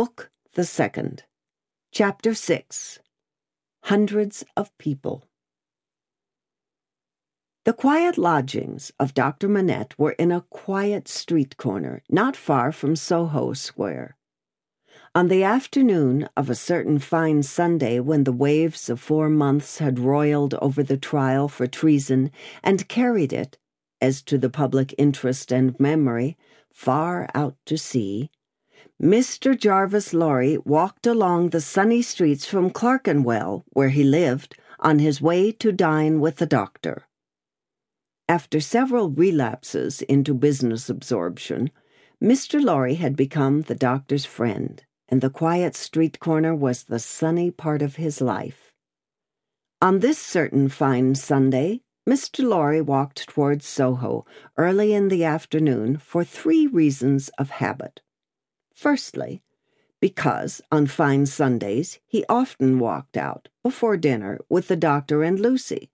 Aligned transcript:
Book 0.00 0.30
the 0.54 0.64
Second, 0.64 1.24
Chapter 1.92 2.32
6 2.32 3.00
Hundreds 3.82 4.46
of 4.56 4.70
People. 4.78 5.28
The 7.66 7.74
quiet 7.74 8.16
lodgings 8.16 8.92
of 8.98 9.12
Dr. 9.12 9.46
Manette 9.46 9.92
were 9.98 10.12
in 10.12 10.32
a 10.32 10.46
quiet 10.48 11.06
street 11.06 11.58
corner 11.58 12.02
not 12.08 12.34
far 12.34 12.72
from 12.72 12.96
Soho 12.96 13.52
Square. 13.52 14.16
On 15.14 15.28
the 15.28 15.44
afternoon 15.44 16.30
of 16.34 16.48
a 16.48 16.54
certain 16.54 16.98
fine 16.98 17.42
Sunday 17.42 18.00
when 18.00 18.24
the 18.24 18.32
waves 18.32 18.88
of 18.88 19.00
four 19.00 19.28
months 19.28 19.80
had 19.80 19.98
roiled 19.98 20.54
over 20.62 20.82
the 20.82 20.96
trial 20.96 21.46
for 21.46 21.66
treason 21.66 22.30
and 22.62 22.88
carried 22.88 23.34
it, 23.34 23.58
as 24.00 24.22
to 24.22 24.38
the 24.38 24.48
public 24.48 24.94
interest 24.96 25.52
and 25.52 25.78
memory, 25.78 26.38
far 26.72 27.28
out 27.34 27.56
to 27.66 27.76
sea, 27.76 28.30
Mr. 29.00 29.58
Jarvis 29.58 30.12
Lorry 30.12 30.58
walked 30.58 31.06
along 31.06 31.48
the 31.48 31.60
sunny 31.60 32.02
streets 32.02 32.44
from 32.44 32.68
Clerkenwell, 32.68 33.64
where 33.70 33.88
he 33.88 34.04
lived, 34.04 34.58
on 34.78 34.98
his 34.98 35.22
way 35.22 35.50
to 35.52 35.72
dine 35.72 36.20
with 36.20 36.36
the 36.36 36.46
doctor. 36.46 37.06
After 38.28 38.60
several 38.60 39.08
relapses 39.08 40.02
into 40.02 40.34
business 40.34 40.90
absorption, 40.90 41.70
Mr. 42.22 42.62
Lorry 42.62 42.94
had 42.94 43.16
become 43.16 43.62
the 43.62 43.74
doctor's 43.74 44.26
friend 44.26 44.84
and 45.10 45.20
the 45.20 45.30
quiet 45.30 45.74
street 45.74 46.20
corner 46.20 46.54
was 46.54 46.84
the 46.84 46.98
sunny 46.98 47.50
part 47.50 47.82
of 47.82 47.96
his 47.96 48.20
life. 48.20 48.72
On 49.82 49.98
this 49.98 50.18
certain 50.18 50.68
fine 50.68 51.14
Sunday, 51.14 51.80
Mr. 52.08 52.48
Lorry 52.48 52.80
walked 52.80 53.28
towards 53.28 53.66
Soho 53.66 54.24
early 54.56 54.92
in 54.92 55.08
the 55.08 55.24
afternoon 55.24 55.96
for 55.96 56.22
three 56.22 56.66
reasons 56.66 57.28
of 57.38 57.50
habit. 57.50 58.00
Firstly, 58.80 59.42
because 60.00 60.62
on 60.72 60.86
fine 60.86 61.26
Sundays 61.26 61.98
he 62.06 62.24
often 62.30 62.78
walked 62.78 63.14
out 63.14 63.50
before 63.62 63.98
dinner 63.98 64.38
with 64.48 64.68
the 64.68 64.74
doctor 64.90 65.22
and 65.22 65.38
Lucy. 65.38 65.90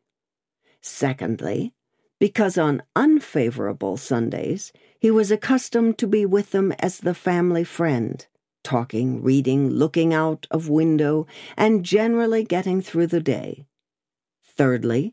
Secondly, 0.81 1.75
because 2.20 2.56
on 2.56 2.84
unfavorable 2.95 3.97
Sundays 3.97 4.73
he 5.01 5.11
was 5.11 5.33
accustomed 5.33 5.98
to 5.98 6.06
be 6.06 6.25
with 6.25 6.53
them 6.53 6.70
as 6.78 6.98
the 6.98 7.12
family 7.12 7.65
friend 7.65 8.25
talking, 8.62 9.21
reading, 9.21 9.69
looking 9.69 10.15
out 10.15 10.47
of 10.53 10.69
window, 10.69 11.27
and 11.56 11.84
generally 11.84 12.45
getting 12.45 12.81
through 12.81 13.09
the 13.09 13.21
day. 13.21 13.67
Thirdly, 14.45 15.12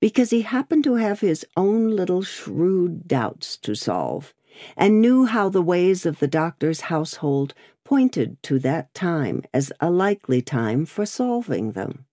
because 0.00 0.30
he 0.30 0.42
happened 0.42 0.82
to 0.82 0.96
have 0.96 1.20
his 1.20 1.46
own 1.56 1.94
little 1.94 2.22
shrewd 2.22 3.06
doubts 3.06 3.56
to 3.58 3.76
solve, 3.76 4.34
and 4.76 5.00
knew 5.00 5.24
how 5.24 5.48
the 5.48 5.62
ways 5.62 6.06
of 6.06 6.18
the 6.18 6.28
doctor's 6.28 6.82
household 6.82 7.54
pointed 7.84 8.42
to 8.42 8.58
that 8.58 8.92
time 8.94 9.42
as 9.52 9.72
a 9.80 9.90
likely 9.90 10.40
time 10.40 10.86
for 10.86 11.06
solving 11.06 11.72
them. 11.72 12.06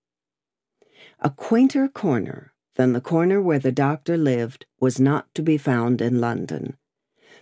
A 1.19 1.29
quainter 1.29 1.87
corner 1.87 2.53
than 2.75 2.93
the 2.93 3.01
corner 3.01 3.41
where 3.41 3.59
the 3.59 3.71
doctor 3.71 4.17
lived 4.17 4.65
was 4.79 4.99
not 4.99 5.33
to 5.35 5.41
be 5.41 5.57
found 5.57 6.01
in 6.01 6.21
London. 6.21 6.77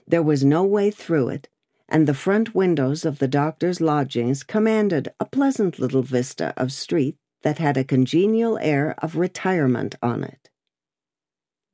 There 0.07 0.23
was 0.23 0.43
no 0.43 0.63
way 0.63 0.91
through 0.91 1.29
it 1.29 1.49
and 1.89 2.07
the 2.07 2.13
front 2.13 2.53
windows 2.53 3.05
of 3.05 3.19
the 3.19 3.27
doctor's 3.27 3.79
lodgings 3.79 4.43
commanded 4.43 5.09
a 5.19 5.25
pleasant 5.25 5.79
little 5.79 6.01
vista 6.01 6.53
of 6.57 6.71
street 6.71 7.15
that 7.43 7.59
had 7.59 7.77
a 7.77 7.83
congenial 7.83 8.57
air 8.61 8.95
of 8.97 9.15
retirement 9.15 9.95
on 10.01 10.23
it. 10.23 10.49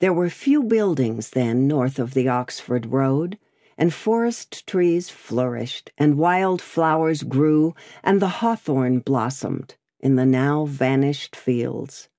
There 0.04 0.12
were 0.12 0.30
few 0.30 0.64
buildings 0.64 1.30
then 1.30 1.66
north 1.66 1.98
of 1.98 2.14
the 2.14 2.28
Oxford 2.28 2.88
Road, 2.88 3.40
and 3.78 3.94
forest 3.94 4.68
trees 4.68 5.10
flourished, 5.10 5.94
and 5.98 6.18
wild 6.18 6.62
flowers 6.62 7.24
grew, 7.24 7.74
and 8.04 8.22
the 8.22 8.44
hawthorn 8.44 9.00
blossomed 9.00 9.76
in 10.02 10.18
the 10.18 10.26
now 10.26 10.66
vanished 10.66 11.38
fields. 11.38 12.10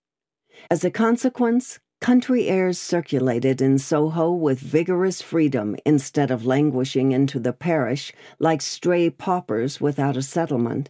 As 0.70 0.82
a 0.82 0.90
consequence, 0.90 1.78
Country 2.00 2.48
airs 2.48 2.78
circulated 2.78 3.60
in 3.60 3.78
Soho 3.78 4.32
with 4.32 4.60
vigorous 4.60 5.20
freedom 5.20 5.76
instead 5.84 6.30
of 6.30 6.46
languishing 6.46 7.12
into 7.12 7.38
the 7.38 7.52
parish 7.52 8.14
like 8.38 8.62
stray 8.62 9.10
paupers 9.10 9.78
without 9.78 10.16
a 10.16 10.22
settlement, 10.22 10.88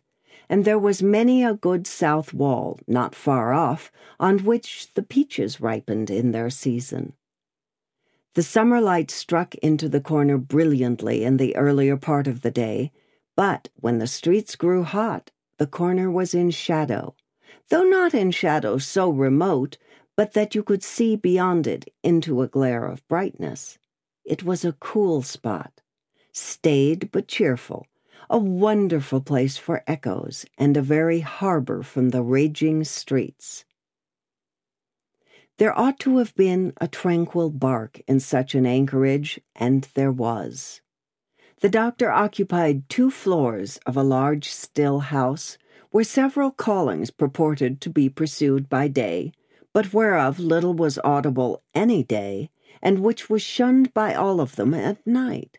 and 0.49 0.65
there 0.65 0.79
was 0.79 1.03
many 1.03 1.43
a 1.43 1.55
good 1.55 1.87
south 1.87 2.33
wall 2.33 2.79
not 2.87 3.15
far 3.15 3.53
off 3.53 3.91
on 4.21 4.45
which 4.45 4.93
the 4.95 5.03
peaches 5.03 5.61
ripened 5.61 6.11
in 6.11 6.33
their 6.33 6.51
season. 6.51 7.15
The 8.35 8.43
summer 8.43 8.81
light 8.81 9.11
struck 9.11 9.55
into 9.57 9.89
the 9.89 10.01
corner 10.01 10.39
brilliantly 10.39 11.25
in 11.25 11.37
the 11.37 11.55
earlier 11.57 11.97
part 11.97 12.27
of 12.27 12.43
the 12.43 12.51
day, 12.51 12.91
but 13.37 13.69
when 13.77 13.99
the 13.99 14.07
streets 14.07 14.57
grew 14.57 14.83
hot, 14.83 15.31
the 15.59 15.67
corner 15.67 16.11
was 16.11 16.35
in 16.35 16.51
shadow, 16.51 17.15
though 17.69 17.85
not 17.85 18.13
in 18.13 18.31
shadow 18.31 18.79
so 18.79 19.11
remote 19.11 19.79
but 20.17 20.33
that 20.33 20.55
you 20.55 20.63
could 20.63 20.83
see 20.83 21.17
beyond 21.17 21.67
it 21.67 21.93
into 22.03 22.43
a 22.43 22.49
glare 22.49 22.87
of 22.87 23.07
brightness. 23.09 23.79
It 24.25 24.43
was 24.43 24.65
a 24.65 24.73
cool 24.73 25.23
spot, 25.23 25.81
staid 26.33 27.11
but 27.13 27.29
cheerful, 27.29 27.87
a 28.29 28.39
wonderful 28.39 29.21
place 29.21 29.57
for 29.57 29.83
echoes, 29.87 30.47
and 30.59 30.77
a 30.77 30.83
very 30.83 31.21
harbor 31.21 31.83
from 31.83 32.11
the 32.11 32.23
raging 32.23 32.85
streets. 32.85 33.65
There 35.59 35.79
ought 35.79 36.01
to 36.01 36.19
have 36.19 36.35
been 36.35 36.73
a 36.81 36.89
tranquil 36.89 37.51
bark 37.51 38.01
in 38.09 38.21
such 38.21 38.55
an 38.55 38.67
anchorage, 38.67 39.41
and 39.55 39.89
there 39.95 40.13
was. 40.13 40.81
The 41.61 41.69
doctor 41.69 42.11
occupied 42.11 42.89
two 42.89 43.11
floors 43.11 43.79
of 43.87 43.97
a 43.97 44.03
large 44.03 44.51
still 44.51 45.01
house 45.01 45.57
where 45.91 46.05
several 46.05 46.51
callings 46.51 47.11
purported 47.11 47.81
to 47.83 47.91
be 47.91 48.09
pursued 48.09 48.69
by 48.69 48.89
day 48.89 49.33
but 49.75 49.93
whereof 49.93 50.39
little 50.39 50.73
was 50.73 51.01
audible 51.05 51.63
any 51.75 52.03
day, 52.03 52.49
and 52.81 53.01
which 53.01 53.29
was 53.29 53.43
shunned 53.43 53.93
by 53.93 54.15
all 54.15 54.41
of 54.41 54.57
them 54.57 54.73
at 54.73 55.05
night. 55.05 55.59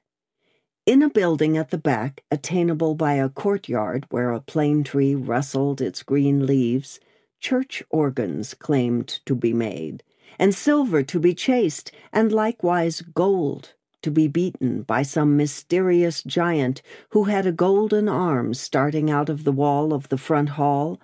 In 0.85 1.01
a 1.01 1.09
building 1.09 1.57
at 1.57 1.71
the 1.71 1.79
back, 1.79 2.23
attainable 2.29 2.93
by 2.93 3.13
a 3.13 3.27
courtyard 3.27 4.05
where 4.11 4.31
a 4.31 4.39
plane 4.39 4.83
tree 4.83 5.15
rustled 5.15 5.81
its 5.81 6.03
green 6.03 6.45
leaves, 6.45 6.99
church 7.39 7.81
organs 7.89 8.53
claimed 8.53 9.07
to 9.25 9.33
be 9.33 9.51
made, 9.51 10.03
and 10.37 10.53
silver 10.53 11.01
to 11.01 11.19
be 11.19 11.33
chased, 11.33 11.91
and 12.13 12.31
likewise 12.31 13.01
gold 13.01 13.73
to 14.03 14.11
be 14.11 14.27
beaten 14.27 14.83
by 14.83 15.01
some 15.01 15.35
mysterious 15.35 16.21
giant 16.21 16.83
who 17.09 17.23
had 17.23 17.47
a 17.47 17.51
golden 17.51 18.07
arm 18.07 18.53
starting 18.53 19.09
out 19.09 19.27
of 19.27 19.43
the 19.43 19.51
wall 19.51 19.91
of 19.91 20.09
the 20.09 20.19
front 20.19 20.49
hall, 20.49 21.01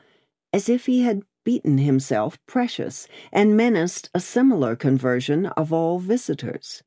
as 0.54 0.70
if 0.70 0.86
he 0.86 1.02
had 1.02 1.24
beaten 1.44 1.80
himself 1.80 2.38
precious 2.46 3.08
and 3.32 3.58
menaced 3.58 4.12
a 4.14 4.20
similar 4.20 4.76
conversion 4.76 5.48
of 5.48 5.74
all 5.74 5.98
visitors. 5.98 6.84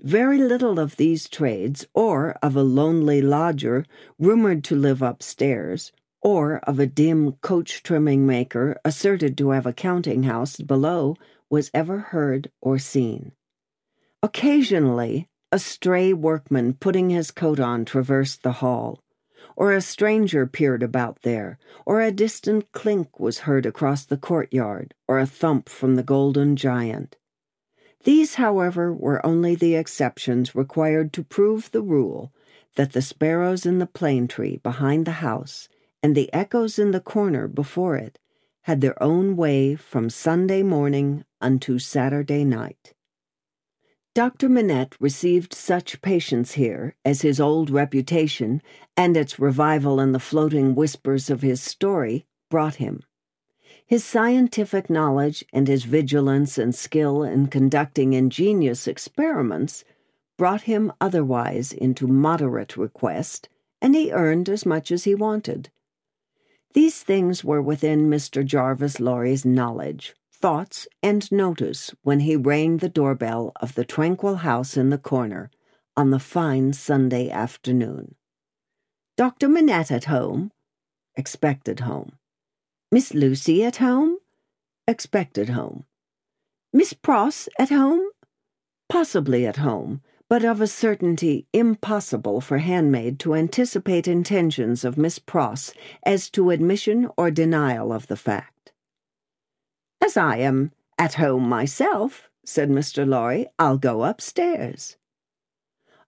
Very 0.00 0.38
little 0.38 0.78
of 0.78 0.96
these 0.96 1.28
trades, 1.28 1.86
or 1.94 2.36
of 2.42 2.56
a 2.56 2.62
lonely 2.62 3.22
lodger 3.22 3.84
rumored 4.18 4.64
to 4.64 4.76
live 4.76 5.02
upstairs, 5.02 5.92
or 6.20 6.58
of 6.64 6.78
a 6.78 6.86
dim 6.86 7.32
coach 7.42 7.82
trimming 7.82 8.26
maker 8.26 8.76
asserted 8.84 9.38
to 9.38 9.50
have 9.50 9.66
a 9.66 9.72
counting 9.72 10.24
house 10.24 10.56
below, 10.56 11.16
was 11.48 11.70
ever 11.72 11.98
heard 11.98 12.50
or 12.60 12.78
seen. 12.78 13.32
Occasionally, 14.22 15.28
a 15.52 15.58
stray 15.58 16.12
workman 16.12 16.74
putting 16.74 17.10
his 17.10 17.30
coat 17.30 17.60
on 17.60 17.84
traversed 17.84 18.42
the 18.42 18.52
hall, 18.52 19.00
or 19.54 19.72
a 19.72 19.80
stranger 19.80 20.46
peered 20.46 20.82
about 20.82 21.22
there, 21.22 21.58
or 21.86 22.00
a 22.00 22.10
distant 22.10 22.72
clink 22.72 23.20
was 23.20 23.40
heard 23.40 23.64
across 23.64 24.04
the 24.04 24.16
courtyard, 24.16 24.94
or 25.06 25.18
a 25.18 25.26
thump 25.26 25.68
from 25.68 25.94
the 25.94 26.02
golden 26.02 26.56
giant. 26.56 27.16
These, 28.04 28.34
however, 28.34 28.92
were 28.92 29.24
only 29.24 29.54
the 29.54 29.74
exceptions 29.74 30.54
required 30.54 31.12
to 31.14 31.24
prove 31.24 31.70
the 31.70 31.82
rule 31.82 32.32
that 32.76 32.92
the 32.92 33.02
sparrows 33.02 33.64
in 33.64 33.78
the 33.78 33.86
plane 33.86 34.28
tree 34.28 34.58
behind 34.58 35.06
the 35.06 35.22
house 35.22 35.68
and 36.02 36.14
the 36.14 36.32
echoes 36.32 36.78
in 36.78 36.90
the 36.90 37.00
corner 37.00 37.48
before 37.48 37.96
it 37.96 38.18
had 38.62 38.80
their 38.80 39.02
own 39.02 39.36
way 39.36 39.74
from 39.74 40.10
Sunday 40.10 40.62
morning 40.62 41.24
unto 41.40 41.78
Saturday 41.78 42.44
night. 42.44 42.92
Dr. 44.14 44.48
Manette 44.48 44.94
received 45.00 45.52
such 45.52 46.00
patients 46.00 46.52
here 46.52 46.94
as 47.04 47.22
his 47.22 47.40
old 47.40 47.68
reputation 47.70 48.62
and 48.96 49.16
its 49.16 49.38
revival 49.38 49.98
in 49.98 50.12
the 50.12 50.20
floating 50.20 50.74
whispers 50.74 51.30
of 51.30 51.42
his 51.42 51.60
story 51.60 52.26
brought 52.50 52.76
him. 52.76 53.02
His 53.86 54.02
scientific 54.04 54.88
knowledge 54.88 55.44
and 55.52 55.68
his 55.68 55.84
vigilance 55.84 56.56
and 56.56 56.74
skill 56.74 57.22
in 57.22 57.48
conducting 57.48 58.14
ingenious 58.14 58.88
experiments 58.88 59.84
brought 60.38 60.62
him 60.62 60.92
otherwise 61.00 61.72
into 61.72 62.06
moderate 62.06 62.76
request, 62.76 63.48
and 63.82 63.94
he 63.94 64.10
earned 64.10 64.48
as 64.48 64.64
much 64.64 64.90
as 64.90 65.04
he 65.04 65.14
wanted. 65.14 65.70
These 66.72 67.02
things 67.02 67.44
were 67.44 67.62
within 67.62 68.10
Mr. 68.10 68.44
Jarvis 68.44 68.98
Lorry's 68.98 69.44
knowledge, 69.44 70.14
thoughts, 70.32 70.88
and 71.02 71.30
notice 71.30 71.94
when 72.02 72.20
he 72.20 72.36
rang 72.36 72.78
the 72.78 72.88
doorbell 72.88 73.52
of 73.60 73.74
the 73.74 73.84
tranquil 73.84 74.36
house 74.36 74.76
in 74.76 74.90
the 74.90 74.98
corner 74.98 75.50
on 75.96 76.10
the 76.10 76.18
fine 76.18 76.72
Sunday 76.72 77.30
afternoon. 77.30 78.16
Dr. 79.16 79.48
Manette 79.48 79.92
at 79.92 80.04
home? 80.04 80.50
Expected 81.16 81.80
home. 81.80 82.18
Miss 82.94 83.12
Lucy 83.12 83.64
at 83.64 83.78
home? 83.78 84.18
Expected 84.86 85.48
home. 85.48 85.84
Miss 86.72 86.92
Pross 86.92 87.48
at 87.58 87.70
home? 87.70 88.08
Possibly 88.88 89.44
at 89.44 89.56
home, 89.56 90.00
but 90.28 90.44
of 90.44 90.60
a 90.60 90.68
certainty 90.68 91.48
impossible 91.52 92.40
for 92.40 92.58
Handmaid 92.58 93.18
to 93.18 93.34
anticipate 93.34 94.06
intentions 94.06 94.84
of 94.84 94.96
Miss 94.96 95.18
Pross 95.18 95.72
as 96.06 96.30
to 96.30 96.50
admission 96.50 97.10
or 97.16 97.32
denial 97.32 97.92
of 97.92 98.06
the 98.06 98.16
fact. 98.16 98.70
As 100.00 100.16
I 100.16 100.36
am 100.36 100.70
at 100.96 101.14
home 101.14 101.48
myself, 101.48 102.30
said 102.44 102.70
Mr. 102.70 103.04
Lorry, 103.04 103.48
I'll 103.58 103.76
go 103.76 104.04
upstairs. 104.04 104.96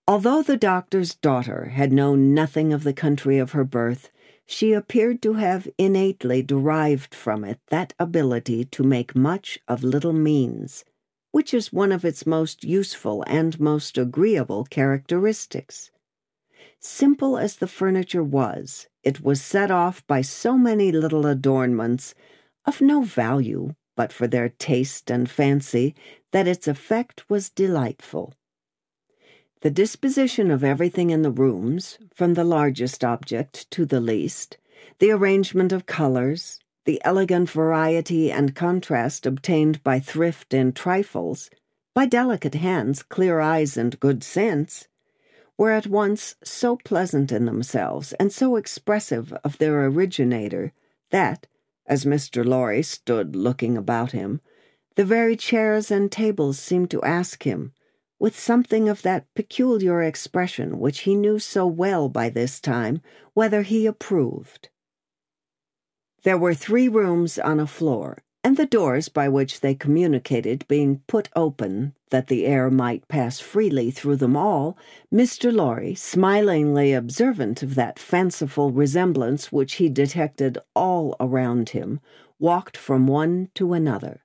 Although 0.06 0.44
the 0.44 0.56
doctor's 0.56 1.16
daughter 1.16 1.70
had 1.74 1.92
known 1.92 2.32
nothing 2.32 2.72
of 2.72 2.84
the 2.84 2.92
country 2.92 3.38
of 3.38 3.50
her 3.50 3.64
birth, 3.64 4.08
she 4.46 4.72
appeared 4.72 5.20
to 5.20 5.34
have 5.34 5.68
innately 5.76 6.42
derived 6.42 7.14
from 7.14 7.44
it 7.44 7.58
that 7.68 7.92
ability 7.98 8.64
to 8.64 8.82
make 8.82 9.16
much 9.16 9.58
of 9.66 9.82
little 9.82 10.12
means, 10.12 10.84
which 11.32 11.52
is 11.52 11.72
one 11.72 11.92
of 11.92 12.04
its 12.04 12.24
most 12.24 12.64
useful 12.64 13.24
and 13.26 13.60
most 13.60 13.98
agreeable 13.98 14.64
characteristics. 14.64 15.90
Simple 16.78 17.36
as 17.36 17.56
the 17.56 17.66
furniture 17.66 18.22
was, 18.22 18.86
it 19.02 19.20
was 19.20 19.42
set 19.42 19.70
off 19.70 20.06
by 20.06 20.20
so 20.20 20.56
many 20.56 20.92
little 20.92 21.26
adornments, 21.26 22.14
of 22.64 22.80
no 22.80 23.02
value 23.02 23.74
but 23.96 24.12
for 24.12 24.26
their 24.26 24.50
taste 24.50 25.10
and 25.10 25.28
fancy, 25.28 25.94
that 26.30 26.46
its 26.46 26.68
effect 26.68 27.28
was 27.28 27.48
delightful. 27.48 28.34
The 29.66 29.70
disposition 29.72 30.52
of 30.52 30.62
everything 30.62 31.10
in 31.10 31.22
the 31.22 31.30
rooms, 31.32 31.98
from 32.14 32.34
the 32.34 32.44
largest 32.44 33.02
object 33.02 33.68
to 33.72 33.84
the 33.84 34.00
least, 34.00 34.58
the 35.00 35.10
arrangement 35.10 35.72
of 35.72 35.86
colors, 35.86 36.60
the 36.84 37.02
elegant 37.04 37.50
variety 37.50 38.30
and 38.30 38.54
contrast 38.54 39.26
obtained 39.26 39.82
by 39.82 39.98
thrift 39.98 40.54
in 40.54 40.72
trifles, 40.72 41.50
by 41.94 42.06
delicate 42.06 42.54
hands, 42.54 43.02
clear 43.02 43.40
eyes, 43.40 43.76
and 43.76 43.98
good 43.98 44.22
sense, 44.22 44.86
were 45.58 45.72
at 45.72 45.88
once 45.88 46.36
so 46.44 46.76
pleasant 46.76 47.32
in 47.32 47.46
themselves 47.46 48.12
and 48.20 48.32
so 48.32 48.54
expressive 48.54 49.32
of 49.42 49.58
their 49.58 49.84
originator 49.86 50.72
that, 51.10 51.48
as 51.86 52.04
Mr. 52.04 52.46
Lorry 52.46 52.84
stood 52.84 53.34
looking 53.34 53.76
about 53.76 54.12
him, 54.12 54.40
the 54.94 55.04
very 55.04 55.34
chairs 55.34 55.90
and 55.90 56.12
tables 56.12 56.56
seemed 56.56 56.92
to 56.92 57.02
ask 57.02 57.42
him, 57.42 57.72
with 58.18 58.38
something 58.38 58.88
of 58.88 59.02
that 59.02 59.26
peculiar 59.34 60.02
expression 60.02 60.78
which 60.78 61.00
he 61.00 61.14
knew 61.14 61.38
so 61.38 61.66
well 61.66 62.08
by 62.08 62.28
this 62.28 62.60
time, 62.60 63.00
whether 63.34 63.62
he 63.62 63.86
approved. 63.86 64.68
There 66.22 66.38
were 66.38 66.54
three 66.54 66.88
rooms 66.88 67.38
on 67.38 67.60
a 67.60 67.66
floor, 67.66 68.22
and 68.42 68.56
the 68.56 68.66
doors 68.66 69.08
by 69.08 69.28
which 69.28 69.60
they 69.60 69.74
communicated 69.74 70.66
being 70.68 71.02
put 71.08 71.28
open 71.34 71.94
that 72.10 72.28
the 72.28 72.46
air 72.46 72.70
might 72.70 73.08
pass 73.08 73.40
freely 73.40 73.90
through 73.90 74.16
them 74.16 74.36
all, 74.36 74.78
Mr. 75.12 75.52
Lorry, 75.52 75.94
smilingly 75.94 76.92
observant 76.92 77.62
of 77.62 77.74
that 77.74 77.98
fanciful 77.98 78.70
resemblance 78.70 79.50
which 79.50 79.74
he 79.74 79.88
detected 79.88 80.58
all 80.74 81.16
around 81.18 81.70
him, 81.70 82.00
walked 82.38 82.76
from 82.76 83.06
one 83.06 83.48
to 83.54 83.72
another. 83.72 84.24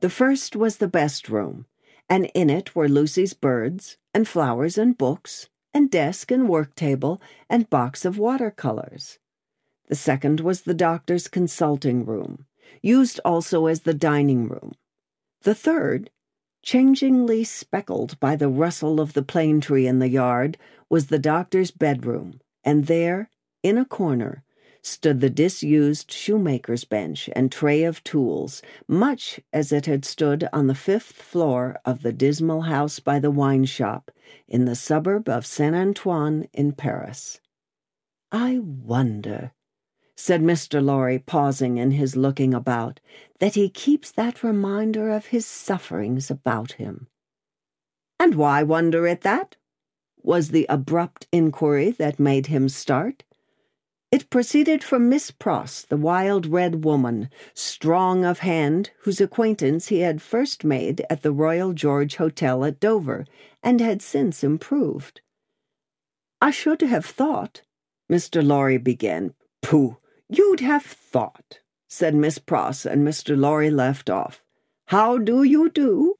The 0.00 0.10
first 0.10 0.56
was 0.56 0.78
the 0.78 0.88
best 0.88 1.28
room, 1.28 1.66
and 2.08 2.30
in 2.34 2.50
it 2.50 2.74
were 2.74 2.88
Lucy's 2.88 3.34
birds, 3.34 3.96
and 4.14 4.26
flowers 4.26 4.78
and 4.78 4.96
books, 4.96 5.48
and 5.74 5.90
desk 5.90 6.30
and 6.30 6.48
work 6.48 6.74
table, 6.74 7.20
and 7.48 7.70
box 7.70 8.04
of 8.04 8.18
watercolors. 8.18 9.18
The 9.88 9.94
second 9.94 10.40
was 10.40 10.62
the 10.62 10.74
doctor's 10.74 11.28
consulting 11.28 12.04
room, 12.04 12.46
used 12.82 13.20
also 13.24 13.66
as 13.66 13.82
the 13.82 13.94
dining 13.94 14.48
room. 14.48 14.74
The 15.42 15.54
third, 15.54 16.10
changingly 16.64 17.46
speckled 17.46 18.18
by 18.20 18.36
the 18.36 18.48
rustle 18.48 19.00
of 19.00 19.12
the 19.12 19.22
plane 19.22 19.60
tree 19.60 19.86
in 19.86 19.98
the 19.98 20.08
yard, 20.08 20.58
was 20.90 21.06
the 21.06 21.18
doctor's 21.18 21.70
bedroom, 21.70 22.40
and 22.64 22.86
there, 22.86 23.30
in 23.62 23.78
a 23.78 23.84
corner, 23.84 24.42
stood 24.82 25.20
the 25.20 25.30
disused 25.30 26.10
shoemaker's 26.10 26.84
bench 26.84 27.28
and 27.34 27.50
tray 27.50 27.84
of 27.84 28.02
tools, 28.04 28.62
much 28.86 29.40
as 29.52 29.72
it 29.72 29.86
had 29.86 30.04
stood 30.04 30.48
on 30.52 30.66
the 30.66 30.74
fifth 30.74 31.12
floor 31.12 31.78
of 31.84 32.02
the 32.02 32.12
dismal 32.12 32.62
house 32.62 33.00
by 33.00 33.18
the 33.18 33.30
wine 33.30 33.64
shop 33.64 34.10
in 34.46 34.64
the 34.64 34.76
suburb 34.76 35.28
of 35.28 35.46
Saint 35.46 35.74
Antoine 35.74 36.48
in 36.52 36.72
Paris. 36.72 37.40
I 38.30 38.58
wonder, 38.58 39.52
said 40.16 40.42
Mr. 40.42 40.84
Lorry, 40.84 41.18
pausing 41.18 41.78
in 41.78 41.92
his 41.92 42.16
looking 42.16 42.52
about, 42.52 43.00
that 43.40 43.54
he 43.54 43.70
keeps 43.70 44.10
that 44.12 44.42
reminder 44.42 45.10
of 45.10 45.26
his 45.26 45.46
sufferings 45.46 46.30
about 46.30 46.72
him. 46.72 47.08
And 48.20 48.34
why 48.34 48.62
wonder 48.62 49.06
at 49.06 49.22
that? 49.22 49.56
was 50.22 50.50
the 50.50 50.66
abrupt 50.68 51.26
inquiry 51.32 51.90
that 51.92 52.18
made 52.18 52.48
him 52.48 52.68
start. 52.68 53.24
It 54.10 54.30
proceeded 54.30 54.82
from 54.82 55.10
Miss 55.10 55.30
Pross, 55.30 55.82
the 55.82 55.98
wild 55.98 56.46
red 56.46 56.82
woman, 56.82 57.28
strong 57.52 58.24
of 58.24 58.38
hand, 58.38 58.90
whose 59.00 59.20
acquaintance 59.20 59.88
he 59.88 60.00
had 60.00 60.22
first 60.22 60.64
made 60.64 61.04
at 61.10 61.22
the 61.22 61.32
Royal 61.32 61.74
George 61.74 62.16
Hotel 62.16 62.64
at 62.64 62.80
Dover, 62.80 63.26
and 63.62 63.82
had 63.82 64.00
since 64.00 64.42
improved. 64.42 65.20
I 66.40 66.50
should 66.50 66.80
have 66.80 67.04
thought, 67.04 67.62
Mr. 68.10 68.42
Lorry 68.46 68.78
began. 68.78 69.34
Pooh, 69.60 69.98
you'd 70.28 70.60
have 70.60 70.84
thought, 70.84 71.58
said 71.86 72.14
Miss 72.14 72.38
Pross, 72.38 72.86
and 72.86 73.06
Mr. 73.06 73.36
Lorry 73.36 73.70
left 73.70 74.08
off. 74.08 74.42
How 74.86 75.18
do 75.18 75.42
you 75.42 75.68
do? 75.68 76.14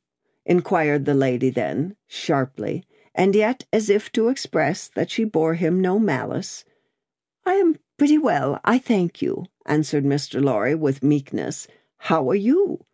inquired 0.44 1.06
the 1.06 1.14
lady 1.14 1.48
then, 1.48 1.96
sharply, 2.06 2.84
and 3.14 3.34
yet 3.34 3.64
as 3.72 3.88
if 3.88 4.12
to 4.12 4.28
express 4.28 4.88
that 4.88 5.10
she 5.10 5.24
bore 5.24 5.54
him 5.54 5.80
no 5.80 5.98
malice. 5.98 6.64
I 7.48 7.54
am 7.54 7.76
pretty 7.96 8.18
well, 8.18 8.60
I 8.62 8.76
thank 8.78 9.22
you, 9.22 9.46
answered 9.64 10.04
Mr. 10.04 10.44
Lorry 10.44 10.74
with 10.74 11.02
meekness. 11.02 11.66
How 11.96 12.28
are 12.28 12.34
you? 12.34 12.84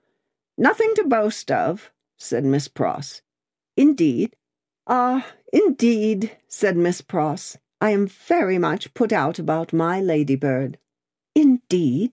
Nothing 0.57 0.95
to 0.95 1.03
boast 1.03 1.51
of, 1.51 1.91
said 2.19 2.45
Miss 2.45 2.69
Pross. 2.69 3.21
Indeed? 3.77 4.37
Ah, 4.87 5.27
indeed, 5.53 6.37
said 6.47 6.77
Miss 6.77 7.01
Pross. 7.01 7.59
I 7.81 7.91
am 7.91 8.07
very 8.07 8.57
much 8.57 8.95
put 8.95 9.13
out 9.13 9.41
about 9.41 9.73
my 9.73 10.01
ladybird. 10.01 10.79
Indeed? 11.35 12.13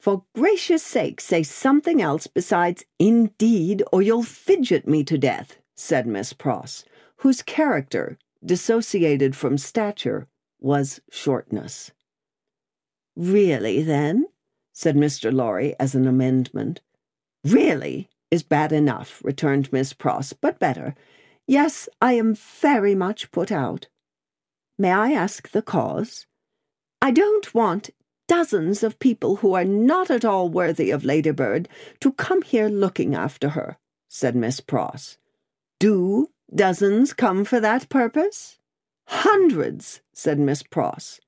For 0.00 0.24
gracious 0.34 0.82
sake, 0.82 1.20
say 1.20 1.42
something 1.42 2.00
else 2.00 2.26
besides 2.26 2.86
indeed, 2.98 3.82
or 3.92 4.00
you'll 4.00 4.22
fidget 4.22 4.88
me 4.88 5.04
to 5.04 5.18
death, 5.18 5.58
said 5.76 6.06
Miss 6.06 6.32
Pross, 6.32 6.86
whose 7.16 7.42
character, 7.42 8.16
dissociated 8.42 9.36
from 9.36 9.58
stature, 9.58 10.28
was 10.60 11.00
shortness. 11.10 11.92
Really, 13.16 13.82
then? 13.82 14.26
said 14.72 14.94
Mr. 14.96 15.32
Lorry 15.32 15.74
as 15.80 15.94
an 15.94 16.06
amendment. 16.06 16.80
Really 17.44 18.08
is 18.30 18.42
bad 18.42 18.72
enough, 18.72 19.20
returned 19.24 19.72
Miss 19.72 19.92
Pross, 19.92 20.32
but 20.32 20.58
better. 20.58 20.94
Yes, 21.46 21.88
I 22.00 22.12
am 22.12 22.34
very 22.34 22.94
much 22.94 23.32
put 23.32 23.50
out. 23.50 23.88
May 24.78 24.92
I 24.92 25.12
ask 25.12 25.50
the 25.50 25.62
cause? 25.62 26.26
I 27.02 27.10
don't 27.10 27.52
want 27.54 27.90
dozens 28.28 28.82
of 28.82 28.98
people 28.98 29.36
who 29.36 29.54
are 29.54 29.64
not 29.64 30.10
at 30.10 30.24
all 30.24 30.48
worthy 30.48 30.90
of 30.90 31.04
Ladybird 31.04 31.68
to 32.00 32.12
come 32.12 32.42
here 32.42 32.68
looking 32.68 33.14
after 33.14 33.50
her, 33.50 33.78
said 34.08 34.36
Miss 34.36 34.60
Pross. 34.60 35.16
Do 35.80 36.28
dozens 36.54 37.12
come 37.12 37.44
for 37.44 37.58
that 37.60 37.88
purpose? 37.88 38.57
Hundreds, 39.08 40.02
said 40.12 40.38
Miss 40.38 40.62
Pross. 40.62 41.18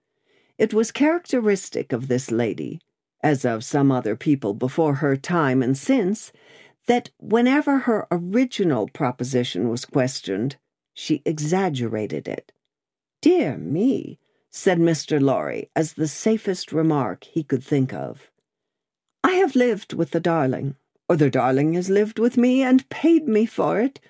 It 0.58 0.74
was 0.74 0.92
characteristic 0.92 1.94
of 1.94 2.08
this 2.08 2.30
lady, 2.30 2.78
as 3.22 3.46
of 3.46 3.64
some 3.64 3.90
other 3.90 4.16
people 4.16 4.52
before 4.52 4.96
her 4.96 5.16
time 5.16 5.62
and 5.62 5.76
since, 5.78 6.30
that 6.86 7.08
whenever 7.18 7.78
her 7.78 8.06
original 8.10 8.86
proposition 8.88 9.70
was 9.70 9.86
questioned, 9.86 10.56
she 10.92 11.22
exaggerated 11.24 12.28
it. 12.28 12.52
Dear 13.22 13.56
me, 13.56 14.18
said 14.50 14.78
Mr. 14.78 15.18
Lorry, 15.18 15.70
as 15.74 15.94
the 15.94 16.08
safest 16.08 16.72
remark 16.72 17.24
he 17.24 17.42
could 17.42 17.64
think 17.64 17.94
of. 17.94 18.30
I 19.24 19.32
have 19.32 19.56
lived 19.56 19.94
with 19.94 20.10
the 20.10 20.20
darling, 20.20 20.76
or 21.08 21.16
the 21.16 21.30
darling 21.30 21.72
has 21.74 21.88
lived 21.88 22.18
with 22.18 22.36
me 22.36 22.62
and 22.62 22.88
paid 22.90 23.26
me 23.26 23.46
for 23.46 23.80
it 23.80 24.00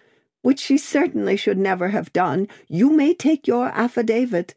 which 0.42 0.60
she 0.60 0.78
certainly 0.78 1.36
should 1.36 1.58
never 1.58 1.88
have 1.88 2.12
done, 2.12 2.48
you 2.68 2.90
may 2.90 3.14
take 3.14 3.46
your 3.46 3.66
affidavit. 3.68 4.54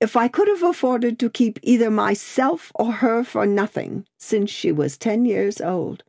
If 0.00 0.16
I 0.16 0.28
could 0.28 0.48
have 0.48 0.62
afforded 0.62 1.18
to 1.18 1.30
keep 1.30 1.58
either 1.62 1.90
myself 1.90 2.70
or 2.74 2.92
her 2.92 3.24
for 3.24 3.46
nothing 3.46 4.06
since 4.18 4.50
she 4.50 4.70
was 4.72 4.96
ten 4.96 5.24
years 5.24 5.60
old. 5.60 6.02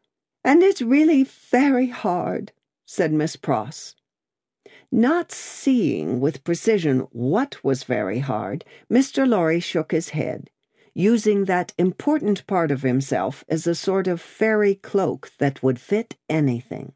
And 0.43 0.61
it's 0.61 0.81
really 0.81 1.23
very 1.23 1.87
hard, 1.87 2.51
said 2.85 3.11
Miss 3.11 3.35
Pross. 3.35 3.95
Not 4.91 5.31
seeing 5.31 6.19
with 6.19 6.43
precision 6.43 7.07
what 7.11 7.63
was 7.63 7.83
very 7.83 8.19
hard, 8.19 8.63
Mr. 8.91 9.27
Lorry 9.27 9.59
shook 9.59 9.91
his 9.91 10.09
head, 10.09 10.49
using 10.93 11.45
that 11.45 11.73
important 11.77 12.45
part 12.47 12.71
of 12.71 12.83
himself 12.83 13.43
as 13.49 13.65
a 13.65 13.75
sort 13.75 14.07
of 14.07 14.21
fairy 14.21 14.75
cloak 14.75 15.31
that 15.39 15.63
would 15.63 15.79
fit 15.79 16.15
anything. 16.29 16.93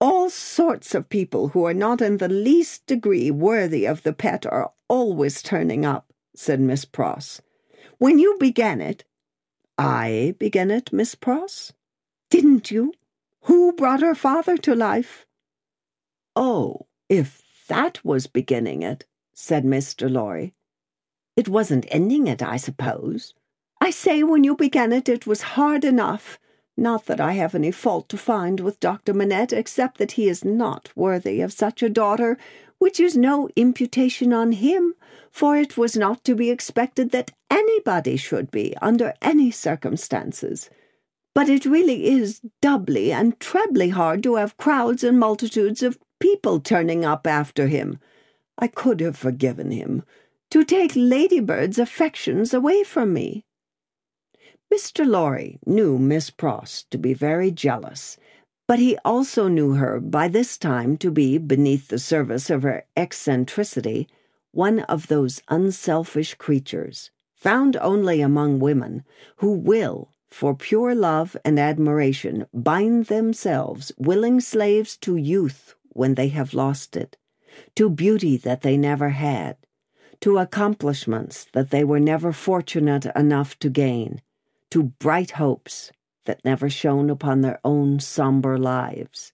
All 0.00 0.30
sorts 0.30 0.94
of 0.94 1.08
people 1.08 1.48
who 1.48 1.64
are 1.64 1.74
not 1.74 2.00
in 2.00 2.18
the 2.18 2.28
least 2.28 2.86
degree 2.86 3.30
worthy 3.30 3.84
of 3.84 4.04
the 4.04 4.12
pet 4.12 4.46
are 4.46 4.72
always 4.88 5.42
turning 5.42 5.84
up, 5.84 6.12
said 6.36 6.60
Miss 6.60 6.84
Pross. 6.84 7.40
When 7.98 8.18
you 8.18 8.36
began 8.38 8.80
it, 8.80 9.04
I 9.76 10.34
began 10.38 10.70
it, 10.70 10.92
Miss 10.92 11.14
Pross? 11.14 11.72
Didn't 12.30 12.70
you? 12.70 12.92
Who 13.42 13.72
brought 13.72 14.02
her 14.02 14.14
father 14.14 14.56
to 14.58 14.74
life? 14.74 15.26
Oh, 16.36 16.86
if 17.08 17.42
that 17.68 18.04
was 18.04 18.26
beginning 18.28 18.82
it, 18.82 19.04
said 19.34 19.64
Mr. 19.64 20.10
Lorry. 20.10 20.54
It 21.36 21.48
wasn't 21.48 21.86
ending 21.90 22.26
it, 22.26 22.42
I 22.42 22.56
suppose. 22.56 23.34
I 23.80 23.90
say 23.90 24.22
when 24.22 24.44
you 24.44 24.56
began 24.56 24.92
it, 24.92 25.08
it 25.08 25.26
was 25.26 25.42
hard 25.42 25.84
enough. 25.84 26.38
Not 26.78 27.06
that 27.06 27.20
I 27.20 27.32
have 27.32 27.56
any 27.56 27.72
fault 27.72 28.08
to 28.10 28.16
find 28.16 28.60
with 28.60 28.78
Dr. 28.78 29.12
Manette, 29.12 29.52
except 29.52 29.98
that 29.98 30.12
he 30.12 30.28
is 30.28 30.44
not 30.44 30.90
worthy 30.94 31.40
of 31.40 31.52
such 31.52 31.82
a 31.82 31.88
daughter, 31.88 32.38
which 32.78 33.00
is 33.00 33.16
no 33.16 33.48
imputation 33.56 34.32
on 34.32 34.52
him, 34.52 34.94
for 35.32 35.56
it 35.56 35.76
was 35.76 35.96
not 35.96 36.22
to 36.22 36.36
be 36.36 36.50
expected 36.50 37.10
that 37.10 37.32
anybody 37.50 38.16
should 38.16 38.52
be, 38.52 38.76
under 38.80 39.12
any 39.20 39.50
circumstances. 39.50 40.70
But 41.34 41.48
it 41.48 41.64
really 41.64 42.06
is 42.06 42.42
doubly 42.62 43.10
and 43.10 43.40
trebly 43.40 43.88
hard 43.88 44.22
to 44.22 44.36
have 44.36 44.56
crowds 44.56 45.02
and 45.02 45.18
multitudes 45.18 45.82
of 45.82 45.98
people 46.20 46.60
turning 46.60 47.04
up 47.04 47.26
after 47.26 47.66
him. 47.66 47.98
I 48.56 48.68
could 48.68 49.00
have 49.00 49.16
forgiven 49.16 49.72
him. 49.72 50.04
To 50.52 50.62
take 50.62 50.92
Ladybird's 50.92 51.80
affections 51.80 52.54
away 52.54 52.84
from 52.84 53.12
me. 53.12 53.44
Mr. 54.72 55.06
Lorry 55.06 55.58
knew 55.64 55.98
Miss 55.98 56.28
Pross 56.28 56.82
to 56.90 56.98
be 56.98 57.14
very 57.14 57.50
jealous, 57.50 58.18
but 58.66 58.78
he 58.78 58.98
also 59.02 59.48
knew 59.48 59.72
her 59.72 59.98
by 59.98 60.28
this 60.28 60.58
time 60.58 60.98
to 60.98 61.10
be, 61.10 61.38
beneath 61.38 61.88
the 61.88 61.98
service 61.98 62.50
of 62.50 62.64
her 62.64 62.84
eccentricity, 62.94 64.06
one 64.52 64.80
of 64.80 65.06
those 65.06 65.40
unselfish 65.48 66.34
creatures, 66.34 67.10
found 67.34 67.78
only 67.78 68.20
among 68.20 68.58
women, 68.58 69.04
who 69.36 69.52
will, 69.52 70.10
for 70.28 70.54
pure 70.54 70.94
love 70.94 71.34
and 71.46 71.58
admiration, 71.58 72.44
bind 72.52 73.06
themselves 73.06 73.90
willing 73.96 74.38
slaves 74.38 74.98
to 74.98 75.16
youth 75.16 75.76
when 75.94 76.14
they 76.14 76.28
have 76.28 76.52
lost 76.52 76.94
it, 76.94 77.16
to 77.74 77.88
beauty 77.88 78.36
that 78.36 78.60
they 78.60 78.76
never 78.76 79.08
had, 79.08 79.56
to 80.20 80.36
accomplishments 80.36 81.46
that 81.54 81.70
they 81.70 81.84
were 81.84 82.00
never 82.00 82.32
fortunate 82.32 83.06
enough 83.16 83.58
to 83.58 83.70
gain 83.70 84.20
to 84.70 84.82
bright 84.98 85.32
hopes 85.32 85.90
that 86.26 86.44
never 86.44 86.68
shone 86.68 87.10
upon 87.10 87.40
their 87.40 87.58
own 87.64 88.00
somber 88.00 88.58
lives. 88.58 89.32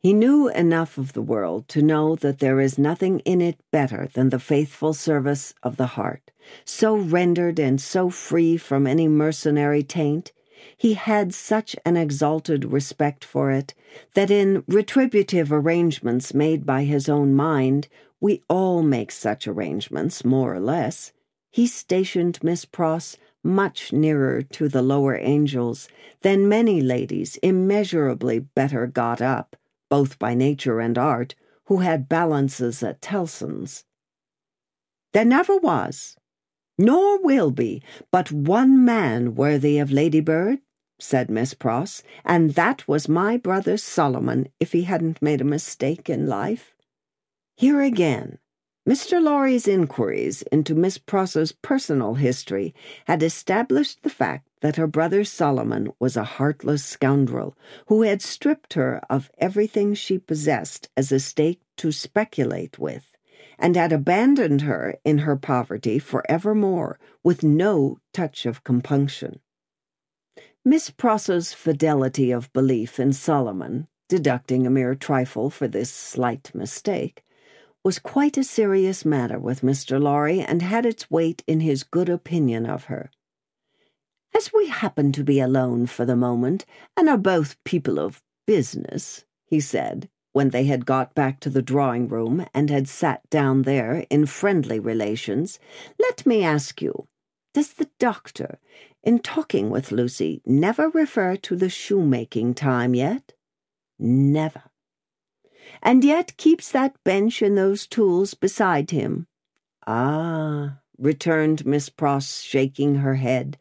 He 0.00 0.14
knew 0.14 0.48
enough 0.48 0.96
of 0.96 1.12
the 1.12 1.22
world 1.22 1.68
to 1.68 1.82
know 1.82 2.16
that 2.16 2.38
there 2.38 2.60
is 2.60 2.78
nothing 2.78 3.20
in 3.20 3.42
it 3.42 3.60
better 3.70 4.08
than 4.14 4.30
the 4.30 4.38
faithful 4.38 4.94
service 4.94 5.52
of 5.62 5.76
the 5.76 5.88
heart, 5.88 6.30
so 6.64 6.96
rendered 6.96 7.58
and 7.58 7.78
so 7.78 8.08
free 8.08 8.56
from 8.56 8.86
any 8.86 9.06
mercenary 9.06 9.82
taint. 9.82 10.32
He 10.78 10.94
had 10.94 11.34
such 11.34 11.76
an 11.84 11.98
exalted 11.98 12.64
respect 12.64 13.22
for 13.22 13.50
it 13.50 13.74
that 14.14 14.30
in 14.30 14.64
retributive 14.66 15.52
arrangements 15.52 16.32
made 16.32 16.64
by 16.64 16.84
his 16.84 17.08
own 17.08 17.34
mind, 17.34 17.88
we 18.18 18.42
all 18.48 18.82
make 18.82 19.12
such 19.12 19.46
arrangements, 19.46 20.24
more 20.24 20.54
or 20.54 20.60
less. 20.60 21.12
He 21.50 21.66
stationed 21.66 22.42
Miss 22.42 22.64
Pross 22.64 23.18
much 23.46 23.92
nearer 23.92 24.42
to 24.42 24.68
the 24.68 24.82
lower 24.82 25.16
angels 25.16 25.88
than 26.22 26.48
many 26.48 26.80
ladies 26.80 27.36
immeasurably 27.36 28.40
better 28.40 28.86
got 28.86 29.22
up, 29.22 29.56
both 29.88 30.18
by 30.18 30.34
nature 30.34 30.80
and 30.80 30.98
art, 30.98 31.34
who 31.66 31.78
had 31.78 32.08
balances 32.08 32.82
at 32.82 33.00
Tellson's. 33.00 33.84
There 35.12 35.24
never 35.24 35.56
was, 35.56 36.16
nor 36.78 37.22
will 37.22 37.50
be, 37.50 37.82
but 38.10 38.30
one 38.30 38.84
man 38.84 39.34
worthy 39.34 39.78
of 39.78 39.90
Ladybird, 39.90 40.58
said 40.98 41.30
Miss 41.30 41.54
Pross, 41.54 42.02
and 42.24 42.50
that 42.50 42.86
was 42.88 43.08
my 43.08 43.36
brother 43.36 43.76
Solomon 43.76 44.48
if 44.60 44.72
he 44.72 44.82
hadn't 44.82 45.22
made 45.22 45.40
a 45.40 45.44
mistake 45.44 46.08
in 46.08 46.26
life. 46.26 46.74
Here 47.56 47.80
again, 47.80 48.38
Mr. 48.86 49.20
Lorry's 49.20 49.66
inquiries 49.66 50.42
into 50.52 50.72
Miss 50.72 50.96
Pross's 50.96 51.50
personal 51.50 52.14
history 52.14 52.72
had 53.06 53.20
established 53.20 54.04
the 54.04 54.10
fact 54.10 54.46
that 54.60 54.76
her 54.76 54.86
brother 54.86 55.24
Solomon 55.24 55.92
was 55.98 56.16
a 56.16 56.22
heartless 56.22 56.84
scoundrel 56.84 57.56
who 57.88 58.02
had 58.02 58.22
stripped 58.22 58.74
her 58.74 59.00
of 59.10 59.28
everything 59.38 59.94
she 59.94 60.18
possessed 60.18 60.88
as 60.96 61.10
a 61.10 61.18
stake 61.18 61.60
to 61.78 61.90
speculate 61.90 62.78
with, 62.78 63.10
and 63.58 63.74
had 63.74 63.92
abandoned 63.92 64.62
her 64.62 64.94
in 65.04 65.18
her 65.18 65.34
poverty 65.34 65.98
for 65.98 66.22
evermore 66.28 67.00
with 67.24 67.42
no 67.42 67.98
touch 68.12 68.46
of 68.46 68.62
compunction. 68.62 69.40
Miss 70.64 70.90
Pross's 70.90 71.52
fidelity 71.52 72.30
of 72.30 72.52
belief 72.52 73.00
in 73.00 73.12
Solomon, 73.12 73.88
deducting 74.08 74.64
a 74.64 74.70
mere 74.70 74.94
trifle 74.94 75.50
for 75.50 75.66
this 75.66 75.90
slight 75.90 76.54
mistake, 76.54 77.24
was 77.86 78.00
quite 78.00 78.36
a 78.36 78.42
serious 78.42 79.04
matter 79.04 79.38
with 79.38 79.60
Mr. 79.60 80.02
Lorry 80.02 80.40
and 80.40 80.60
had 80.60 80.84
its 80.84 81.08
weight 81.08 81.44
in 81.46 81.60
his 81.60 81.84
good 81.84 82.08
opinion 82.08 82.66
of 82.66 82.86
her. 82.86 83.12
As 84.34 84.52
we 84.52 84.66
happen 84.66 85.12
to 85.12 85.22
be 85.22 85.38
alone 85.38 85.86
for 85.86 86.04
the 86.04 86.16
moment, 86.16 86.66
and 86.96 87.08
are 87.08 87.16
both 87.16 87.62
people 87.62 88.00
of 88.00 88.24
business, 88.44 89.24
he 89.44 89.60
said, 89.60 90.08
when 90.32 90.50
they 90.50 90.64
had 90.64 90.84
got 90.84 91.14
back 91.14 91.38
to 91.38 91.48
the 91.48 91.62
drawing 91.62 92.08
room 92.08 92.44
and 92.52 92.70
had 92.70 92.88
sat 92.88 93.20
down 93.30 93.62
there 93.62 94.04
in 94.10 94.26
friendly 94.26 94.80
relations, 94.80 95.60
let 96.00 96.26
me 96.26 96.42
ask 96.42 96.82
you, 96.82 97.06
does 97.54 97.74
the 97.74 97.88
doctor, 98.00 98.58
in 99.04 99.20
talking 99.20 99.70
with 99.70 99.92
Lucy, 99.92 100.42
never 100.44 100.88
refer 100.88 101.36
to 101.36 101.54
the 101.54 101.70
shoemaking 101.70 102.52
time 102.52 102.96
yet? 102.96 103.34
Never 103.96 104.64
and 105.82 106.04
yet 106.04 106.36
keeps 106.36 106.70
that 106.70 107.02
bench 107.04 107.42
and 107.42 107.56
those 107.56 107.86
tools 107.86 108.34
beside 108.34 108.90
him. 108.90 109.26
Ah, 109.86 110.78
returned 110.98 111.66
Miss 111.66 111.88
Pross, 111.88 112.40
shaking 112.40 112.96
her 112.96 113.16
head, 113.16 113.58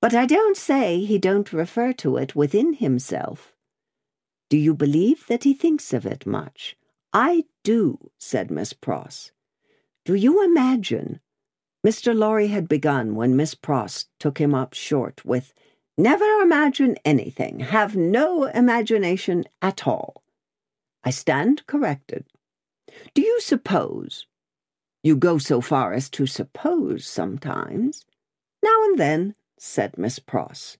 but 0.00 0.14
I 0.14 0.26
don't 0.26 0.56
say 0.56 1.00
he 1.04 1.18
don't 1.18 1.52
refer 1.52 1.92
to 1.94 2.16
it 2.16 2.36
within 2.36 2.74
himself. 2.74 3.54
Do 4.48 4.56
you 4.56 4.74
believe 4.74 5.26
that 5.26 5.44
he 5.44 5.54
thinks 5.54 5.92
of 5.92 6.06
it 6.06 6.26
much? 6.26 6.76
I 7.12 7.44
do, 7.64 8.10
said 8.18 8.50
Miss 8.50 8.72
Pross. 8.72 9.32
Do 10.04 10.14
you 10.14 10.44
imagine? 10.44 11.20
Mr. 11.84 12.16
Lorry 12.16 12.48
had 12.48 12.68
begun 12.68 13.14
when 13.14 13.36
Miss 13.36 13.54
Pross 13.54 14.06
took 14.20 14.38
him 14.38 14.54
up 14.54 14.74
short 14.74 15.24
with, 15.24 15.52
Never 15.98 16.26
imagine 16.42 16.96
anything, 17.04 17.60
have 17.60 17.96
no 17.96 18.44
imagination 18.44 19.44
at 19.62 19.86
all. 19.86 20.22
I 21.06 21.10
stand 21.10 21.64
corrected. 21.68 22.24
Do 23.14 23.22
you 23.22 23.40
suppose? 23.40 24.26
You 25.04 25.14
go 25.14 25.38
so 25.38 25.60
far 25.60 25.92
as 25.92 26.10
to 26.10 26.26
suppose 26.26 27.06
sometimes. 27.06 28.04
Now 28.60 28.82
and 28.86 28.98
then, 28.98 29.36
said 29.56 29.96
Miss 29.96 30.18
Pross. 30.18 30.78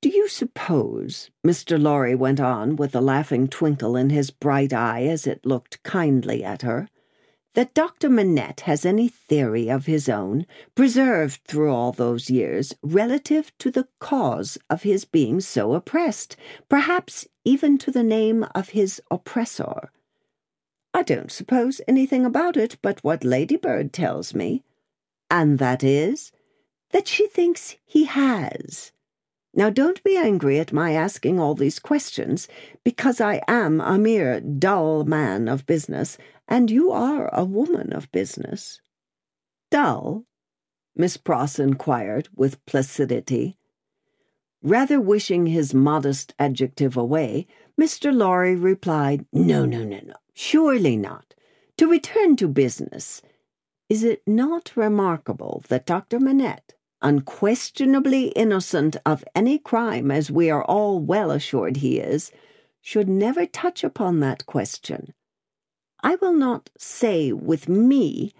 Do 0.00 0.08
you 0.08 0.26
suppose, 0.26 1.28
Mr. 1.46 1.78
Lorry 1.78 2.14
went 2.14 2.40
on 2.40 2.76
with 2.76 2.94
a 2.94 3.02
laughing 3.02 3.46
twinkle 3.46 3.94
in 3.94 4.08
his 4.08 4.30
bright 4.30 4.72
eye 4.72 5.02
as 5.02 5.26
it 5.26 5.44
looked 5.44 5.82
kindly 5.82 6.42
at 6.42 6.62
her, 6.62 6.88
that 7.54 7.74
Dr. 7.74 8.08
Manette 8.08 8.60
has 8.60 8.86
any 8.86 9.08
theory 9.08 9.68
of 9.68 9.86
his 9.86 10.08
own, 10.08 10.46
preserved 10.74 11.40
through 11.44 11.72
all 11.72 11.92
those 11.92 12.30
years, 12.30 12.74
relative 12.82 13.52
to 13.58 13.70
the 13.70 13.88
cause 13.98 14.56
of 14.70 14.82
his 14.82 15.04
being 15.04 15.40
so 15.40 15.74
oppressed, 15.74 16.36
perhaps 16.68 17.26
even 17.44 17.76
to 17.78 17.90
the 17.90 18.02
name 18.02 18.46
of 18.54 18.70
his 18.70 19.02
oppressor. 19.10 19.90
I 20.94 21.02
don't 21.02 21.32
suppose 21.32 21.80
anything 21.86 22.24
about 22.24 22.56
it 22.56 22.76
but 22.82 23.02
what 23.02 23.24
Ladybird 23.24 23.92
tells 23.92 24.34
me, 24.34 24.62
and 25.30 25.58
that 25.58 25.82
is 25.82 26.32
that 26.90 27.08
she 27.08 27.26
thinks 27.26 27.76
he 27.84 28.04
has. 28.04 28.92
Now, 29.54 29.68
don't 29.68 30.02
be 30.02 30.16
angry 30.16 30.58
at 30.58 30.72
my 30.72 30.92
asking 30.92 31.38
all 31.38 31.54
these 31.54 31.78
questions, 31.78 32.48
because 32.84 33.20
I 33.20 33.42
am 33.46 33.80
a 33.80 33.98
mere 33.98 34.40
dull 34.40 35.04
man 35.04 35.46
of 35.46 35.66
business, 35.66 36.16
and 36.48 36.70
you 36.70 36.90
are 36.90 37.28
a 37.34 37.44
woman 37.44 37.92
of 37.92 38.10
business. 38.12 38.80
Dull? 39.70 40.24
Miss 40.96 41.16
Pross 41.16 41.58
inquired 41.58 42.28
with 42.34 42.64
placidity. 42.66 43.56
Rather 44.62 45.00
wishing 45.00 45.46
his 45.46 45.74
modest 45.74 46.34
adjective 46.38 46.96
away, 46.96 47.46
Mr. 47.80 48.14
Lorry 48.14 48.54
replied, 48.54 49.26
No, 49.32 49.64
no, 49.64 49.82
no, 49.82 50.00
no. 50.04 50.14
Surely 50.34 50.96
not. 50.96 51.34
To 51.78 51.90
return 51.90 52.36
to 52.36 52.48
business, 52.48 53.22
is 53.88 54.04
it 54.04 54.22
not 54.26 54.72
remarkable 54.76 55.64
that 55.68 55.84
Dr. 55.84 56.20
Manette, 56.20 56.74
unquestionably 57.02 58.28
innocent 58.28 58.96
of 59.04 59.24
any 59.34 59.58
crime 59.58 60.10
as 60.10 60.30
we 60.30 60.50
are 60.50 60.64
all 60.64 60.98
well 60.98 61.30
assured 61.30 61.78
he 61.78 61.98
is, 61.98 62.32
should 62.80 63.08
never 63.08 63.46
touch 63.46 63.84
upon 63.84 64.20
that 64.20 64.46
question? 64.46 65.12
I 66.02 66.16
will 66.16 66.32
not 66.32 66.70
say 66.76 67.32
with 67.32 67.68
me, 67.68 68.32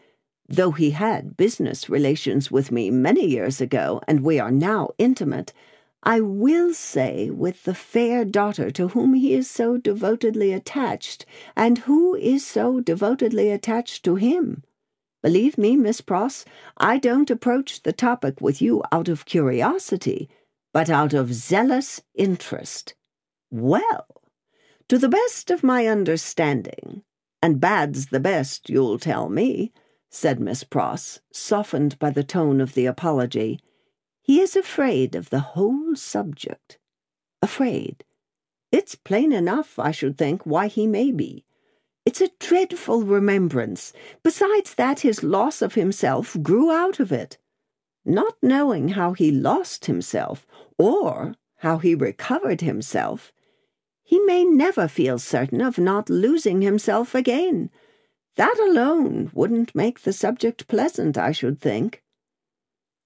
though 0.48 0.72
he 0.72 0.90
had 0.90 1.36
business 1.36 1.88
relations 1.88 2.50
with 2.50 2.72
me 2.72 2.90
many 2.90 3.26
years 3.26 3.60
ago, 3.60 4.00
and 4.08 4.24
we 4.24 4.38
are 4.40 4.50
now 4.50 4.90
intimate, 4.98 5.52
I 6.02 6.20
will 6.20 6.74
say 6.74 7.30
with 7.30 7.62
the 7.62 7.74
fair 7.74 8.24
daughter 8.24 8.72
to 8.72 8.88
whom 8.88 9.14
he 9.14 9.34
is 9.34 9.48
so 9.48 9.76
devotedly 9.76 10.52
attached, 10.52 11.24
and 11.54 11.78
who 11.78 12.16
is 12.16 12.44
so 12.44 12.80
devotedly 12.80 13.50
attached 13.50 14.04
to 14.04 14.16
him. 14.16 14.64
Believe 15.22 15.56
me, 15.56 15.76
Miss 15.76 16.00
Pross, 16.00 16.44
I 16.76 16.98
don't 16.98 17.30
approach 17.30 17.82
the 17.82 17.92
topic 17.92 18.40
with 18.40 18.60
you 18.60 18.82
out 18.90 19.08
of 19.08 19.24
curiosity, 19.24 20.28
but 20.72 20.90
out 20.90 21.14
of 21.14 21.32
zealous 21.32 22.02
interest. 22.14 22.94
Well, 23.50 24.06
to 24.88 24.98
the 24.98 25.08
best 25.08 25.50
of 25.50 25.62
my 25.62 25.86
understanding, 25.86 27.02
and 27.40 27.60
bad's 27.60 28.06
the 28.06 28.20
best, 28.20 28.68
you'll 28.68 28.98
tell 28.98 29.28
me, 29.28 29.72
said 30.10 30.40
Miss 30.40 30.64
Pross, 30.64 31.20
softened 31.32 31.98
by 31.98 32.10
the 32.10 32.24
tone 32.24 32.60
of 32.60 32.74
the 32.74 32.86
apology, 32.86 33.60
he 34.20 34.40
is 34.40 34.56
afraid 34.56 35.14
of 35.14 35.30
the 35.30 35.40
whole 35.40 35.94
subject. 35.94 36.78
Afraid. 37.40 38.04
It's 38.70 38.94
plain 38.94 39.32
enough, 39.32 39.78
I 39.78 39.90
should 39.90 40.18
think, 40.18 40.44
why 40.44 40.66
he 40.66 40.86
may 40.86 41.12
be. 41.12 41.44
It's 42.04 42.20
a 42.20 42.30
dreadful 42.40 43.02
remembrance. 43.02 43.92
Besides 44.22 44.74
that, 44.74 45.00
his 45.00 45.22
loss 45.22 45.62
of 45.62 45.74
himself 45.74 46.36
grew 46.42 46.70
out 46.70 46.98
of 46.98 47.12
it. 47.12 47.38
Not 48.04 48.34
knowing 48.42 48.88
how 48.88 49.12
he 49.12 49.30
lost 49.30 49.84
himself, 49.84 50.46
or 50.78 51.36
how 51.58 51.78
he 51.78 51.94
recovered 51.94 52.60
himself, 52.60 53.32
he 54.02 54.18
may 54.18 54.44
never 54.44 54.88
feel 54.88 55.18
certain 55.18 55.60
of 55.60 55.78
not 55.78 56.10
losing 56.10 56.60
himself 56.60 57.14
again. 57.14 57.70
That 58.34 58.58
alone 58.58 59.30
wouldn't 59.32 59.74
make 59.74 60.00
the 60.00 60.12
subject 60.12 60.66
pleasant, 60.66 61.16
I 61.16 61.30
should 61.30 61.60
think. 61.60 62.02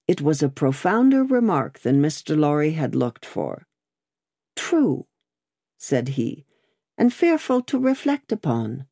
It 0.08 0.22
was 0.22 0.42
a 0.42 0.48
profounder 0.48 1.22
remark 1.22 1.80
than 1.80 2.00
Mr. 2.00 2.36
Lorry 2.36 2.72
had 2.72 2.94
looked 2.94 3.26
for. 3.26 3.66
True, 4.54 5.06
said 5.76 6.08
he, 6.10 6.45
and 6.98 7.12
fearful 7.12 7.62
to 7.62 7.78
reflect 7.78 8.32
upon. 8.32 8.86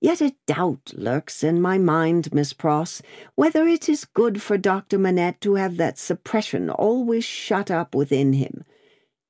Yet 0.00 0.20
a 0.20 0.34
doubt 0.46 0.92
lurks 0.94 1.44
in 1.44 1.60
my 1.60 1.78
mind, 1.78 2.34
Miss 2.34 2.52
Pross, 2.52 3.02
whether 3.36 3.68
it 3.68 3.88
is 3.88 4.04
good 4.04 4.42
for 4.42 4.58
Dr. 4.58 4.98
Manette 4.98 5.40
to 5.42 5.54
have 5.54 5.76
that 5.76 5.98
suppression 5.98 6.70
always 6.70 7.24
shut 7.24 7.70
up 7.70 7.94
within 7.94 8.32
him. 8.32 8.64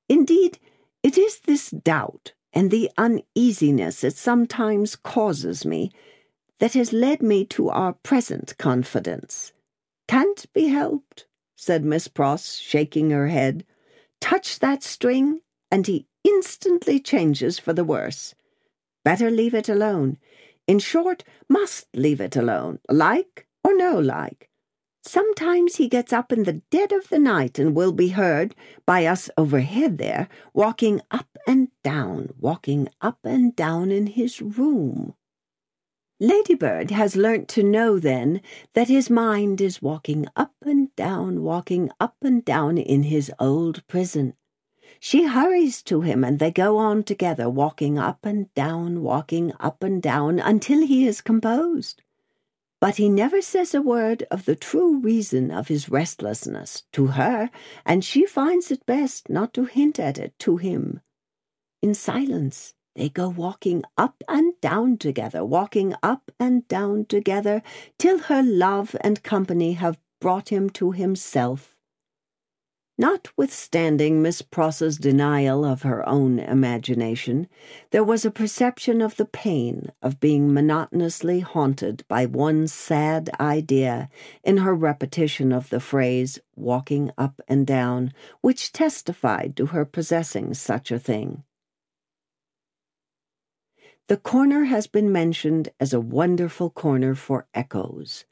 Indeed, 0.09 0.57
it 1.03 1.17
is 1.17 1.41
this 1.41 1.69
doubt 1.69 2.33
and 2.53 2.69
the 2.69 2.89
uneasiness 2.97 4.03
it 4.03 4.15
sometimes 4.15 4.95
causes 4.95 5.65
me 5.65 5.91
that 6.59 6.73
has 6.73 6.93
led 6.93 7.21
me 7.21 7.45
to 7.45 7.69
our 7.69 7.93
present 7.93 8.55
confidence. 8.57 9.51
Can't 10.07 10.45
be 10.53 10.67
helped, 10.67 11.25
said 11.57 11.83
Miss 11.83 12.07
Pross, 12.07 12.57
shaking 12.57 13.09
her 13.09 13.27
head. 13.27 13.65
Touch 14.21 14.59
that 14.59 14.83
string, 14.83 15.41
and 15.73 15.87
he 15.87 16.05
instantly 16.23 16.99
changes 16.99 17.57
for 17.57 17.73
the 17.73 17.83
worse. 17.83 18.35
Better 19.03 19.31
leave 19.31 19.55
it 19.55 19.67
alone. 19.67 20.19
In 20.67 20.77
short, 20.77 21.23
must 21.49 21.87
leave 21.95 22.21
it 22.21 22.35
alone, 22.35 22.77
like 22.87 23.47
or 23.63 23.75
no 23.75 23.97
like. 23.97 24.51
Sometimes 25.01 25.77
he 25.77 25.87
gets 25.89 26.13
up 26.13 26.31
in 26.31 26.43
the 26.43 26.61
dead 26.69 26.91
of 26.91 27.09
the 27.09 27.17
night 27.17 27.57
and 27.57 27.75
will 27.75 27.91
be 27.91 28.09
heard, 28.09 28.53
by 28.85 29.07
us 29.07 29.31
overhead 29.35 29.97
there, 29.97 30.29
walking 30.53 31.01
up 31.09 31.39
and 31.47 31.69
down, 31.83 32.29
walking 32.39 32.87
up 33.01 33.17
and 33.23 33.55
down 33.55 33.89
in 33.89 34.05
his 34.05 34.43
room. 34.43 35.15
Ladybird 36.19 36.91
has 36.91 37.15
learnt 37.15 37.47
to 37.47 37.63
know 37.63 37.97
then 37.97 38.41
that 38.75 38.89
his 38.89 39.09
mind 39.09 39.59
is 39.59 39.81
walking 39.81 40.27
up 40.35 40.53
and 40.63 40.95
down, 40.95 41.41
walking 41.41 41.89
up 41.99 42.17
and 42.21 42.45
down 42.45 42.77
in 42.77 43.01
his 43.03 43.31
old 43.39 43.85
prison. 43.87 44.35
She 45.05 45.25
hurries 45.25 45.83
to 45.83 45.99
him, 45.99 46.23
and 46.23 46.39
they 46.39 46.49
go 46.49 46.77
on 46.77 47.03
together, 47.03 47.49
walking 47.49 47.99
up 47.99 48.25
and 48.25 48.53
down, 48.53 49.03
walking 49.03 49.51
up 49.59 49.83
and 49.83 50.01
down, 50.01 50.39
until 50.39 50.87
he 50.87 51.05
is 51.05 51.19
composed. 51.19 52.01
But 52.79 52.95
he 52.95 53.09
never 53.09 53.41
says 53.41 53.75
a 53.75 53.81
word 53.81 54.23
of 54.31 54.45
the 54.45 54.55
true 54.55 54.99
reason 54.99 55.51
of 55.51 55.67
his 55.67 55.89
restlessness 55.89 56.83
to 56.93 57.07
her, 57.07 57.49
and 57.85 58.01
she 58.01 58.25
finds 58.25 58.71
it 58.71 58.85
best 58.85 59.29
not 59.29 59.53
to 59.55 59.65
hint 59.65 59.99
at 59.99 60.17
it 60.17 60.39
to 60.39 60.55
him. 60.55 61.01
In 61.81 61.93
silence, 61.93 62.73
they 62.95 63.09
go 63.09 63.27
walking 63.27 63.83
up 63.97 64.23
and 64.29 64.53
down 64.61 64.97
together, 64.97 65.43
walking 65.43 65.93
up 66.01 66.31
and 66.39 66.65
down 66.69 67.07
together, 67.07 67.61
till 67.97 68.19
her 68.19 68.41
love 68.41 68.95
and 69.01 69.21
company 69.21 69.73
have 69.73 69.99
brought 70.21 70.47
him 70.47 70.69
to 70.69 70.91
himself. 70.91 71.72
Notwithstanding 73.03 74.21
Miss 74.21 74.41
Pross's 74.41 74.97
denial 74.97 75.65
of 75.65 75.81
her 75.81 76.07
own 76.07 76.39
imagination, 76.39 77.49
there 77.91 78.01
was 78.01 78.23
a 78.23 78.31
perception 78.31 79.01
of 79.01 79.17
the 79.17 79.25
pain 79.25 79.91
of 80.01 80.21
being 80.21 80.53
monotonously 80.53 81.41
haunted 81.41 82.05
by 82.07 82.25
one 82.25 82.65
sad 82.65 83.29
idea 83.41 84.09
in 84.41 84.55
her 84.59 84.73
repetition 84.73 85.51
of 85.51 85.69
the 85.69 85.81
phrase 85.81 86.39
walking 86.55 87.11
up 87.17 87.41
and 87.45 87.67
down, 87.67 88.13
which 88.39 88.71
testified 88.71 89.57
to 89.57 89.65
her 89.65 89.83
possessing 89.83 90.53
such 90.53 90.89
a 90.89 90.97
thing. 90.97 91.43
The 94.07 94.15
corner 94.15 94.63
has 94.63 94.87
been 94.87 95.11
mentioned 95.11 95.67
as 95.77 95.91
a 95.91 95.99
wonderful 95.99 96.69
corner 96.69 97.15
for 97.15 97.47
echoes. 97.53 98.23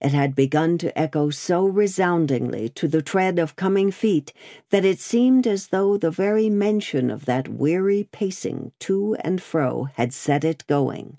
It 0.00 0.12
had 0.12 0.34
begun 0.34 0.78
to 0.78 0.98
echo 0.98 1.28
so 1.30 1.66
resoundingly 1.66 2.70
to 2.70 2.88
the 2.88 3.02
tread 3.02 3.38
of 3.38 3.56
coming 3.56 3.90
feet 3.90 4.32
that 4.70 4.84
it 4.84 4.98
seemed 4.98 5.46
as 5.46 5.68
though 5.68 5.98
the 5.98 6.10
very 6.10 6.48
mention 6.48 7.10
of 7.10 7.26
that 7.26 7.48
weary 7.48 8.08
pacing 8.10 8.72
to 8.80 9.14
and 9.16 9.42
fro 9.42 9.88
had 9.94 10.14
set 10.14 10.42
it 10.42 10.66
going. 10.66 11.18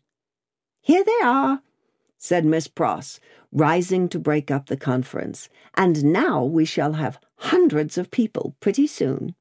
Here 0.81 1.03
they 1.03 1.19
are, 1.23 1.61
said 2.17 2.43
Miss 2.43 2.67
Pross, 2.67 3.19
rising 3.51 4.09
to 4.09 4.19
break 4.19 4.49
up 4.49 4.65
the 4.65 4.77
conference, 4.77 5.47
and 5.75 6.05
now 6.05 6.43
we 6.43 6.65
shall 6.65 6.93
have 6.93 7.19
hundreds 7.37 7.97
of 7.97 8.09
people 8.09 8.55
pretty 8.59 8.87
soon. 8.87 9.35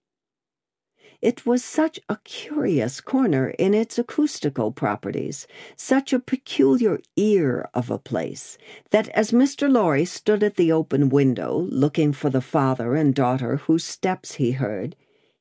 It 1.23 1.45
was 1.45 1.63
such 1.63 2.01
a 2.09 2.17
curious 2.25 3.03
corner 3.03 3.51
in 3.51 3.75
its 3.75 3.99
acoustical 3.99 4.73
properties, 4.73 5.47
such 5.77 6.15
a 6.15 6.19
peculiar 6.19 6.99
ear 7.15 7.69
of 7.75 7.91
a 7.91 7.99
place, 7.99 8.57
that 8.91 9.09
as 9.11 9.31
Mr. 9.31 9.71
Lorry 9.71 10.07
stood 10.07 10.43
at 10.43 10.57
the 10.57 10.73
open 10.73 11.11
window, 11.11 11.67
looking 11.71 12.15
for 12.15 12.31
the 12.31 12.41
father 12.41 12.95
and 12.95 13.15
daughter 13.15 13.57
whose 13.57 13.85
steps 13.85 14.37
he 14.37 14.53
heard, 14.53 14.97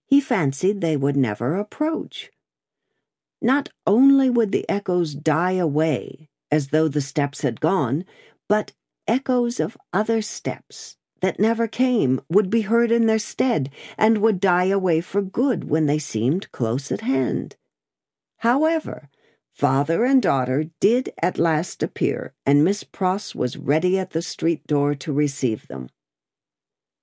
he 0.05 0.19
fancied 0.19 0.81
they 0.81 0.97
would 0.97 1.15
never 1.15 1.55
approach. 1.55 2.29
Not 3.41 3.69
only 3.87 4.29
would 4.29 4.51
the 4.51 4.69
echoes 4.69 5.15
die 5.15 5.53
away, 5.53 6.27
as 6.51 6.69
though 6.69 6.89
the 6.89 6.99
steps 6.99 7.41
had 7.41 7.61
gone, 7.61 8.03
but 8.49 8.73
echoes 9.07 9.61
of 9.61 9.77
other 9.93 10.21
steps 10.21 10.97
that 11.21 11.39
never 11.39 11.67
came 11.67 12.21
would 12.29 12.49
be 12.49 12.61
heard 12.61 12.91
in 12.91 13.05
their 13.05 13.19
stead 13.19 13.69
and 13.97 14.19
would 14.19 14.39
die 14.39 14.65
away 14.65 15.01
for 15.01 15.21
good 15.21 15.69
when 15.69 15.85
they 15.85 15.99
seemed 15.99 16.51
close 16.51 16.91
at 16.91 17.01
hand. 17.01 17.55
However, 18.37 19.09
father 19.53 20.05
and 20.05 20.21
daughter 20.21 20.65
did 20.79 21.11
at 21.21 21.37
last 21.37 21.83
appear, 21.83 22.33
and 22.45 22.63
Miss 22.63 22.83
Pross 22.83 23.35
was 23.35 23.57
ready 23.57 23.99
at 23.99 24.11
the 24.11 24.21
street 24.21 24.65
door 24.65 24.95
to 24.95 25.11
receive 25.11 25.67
them. 25.67 25.89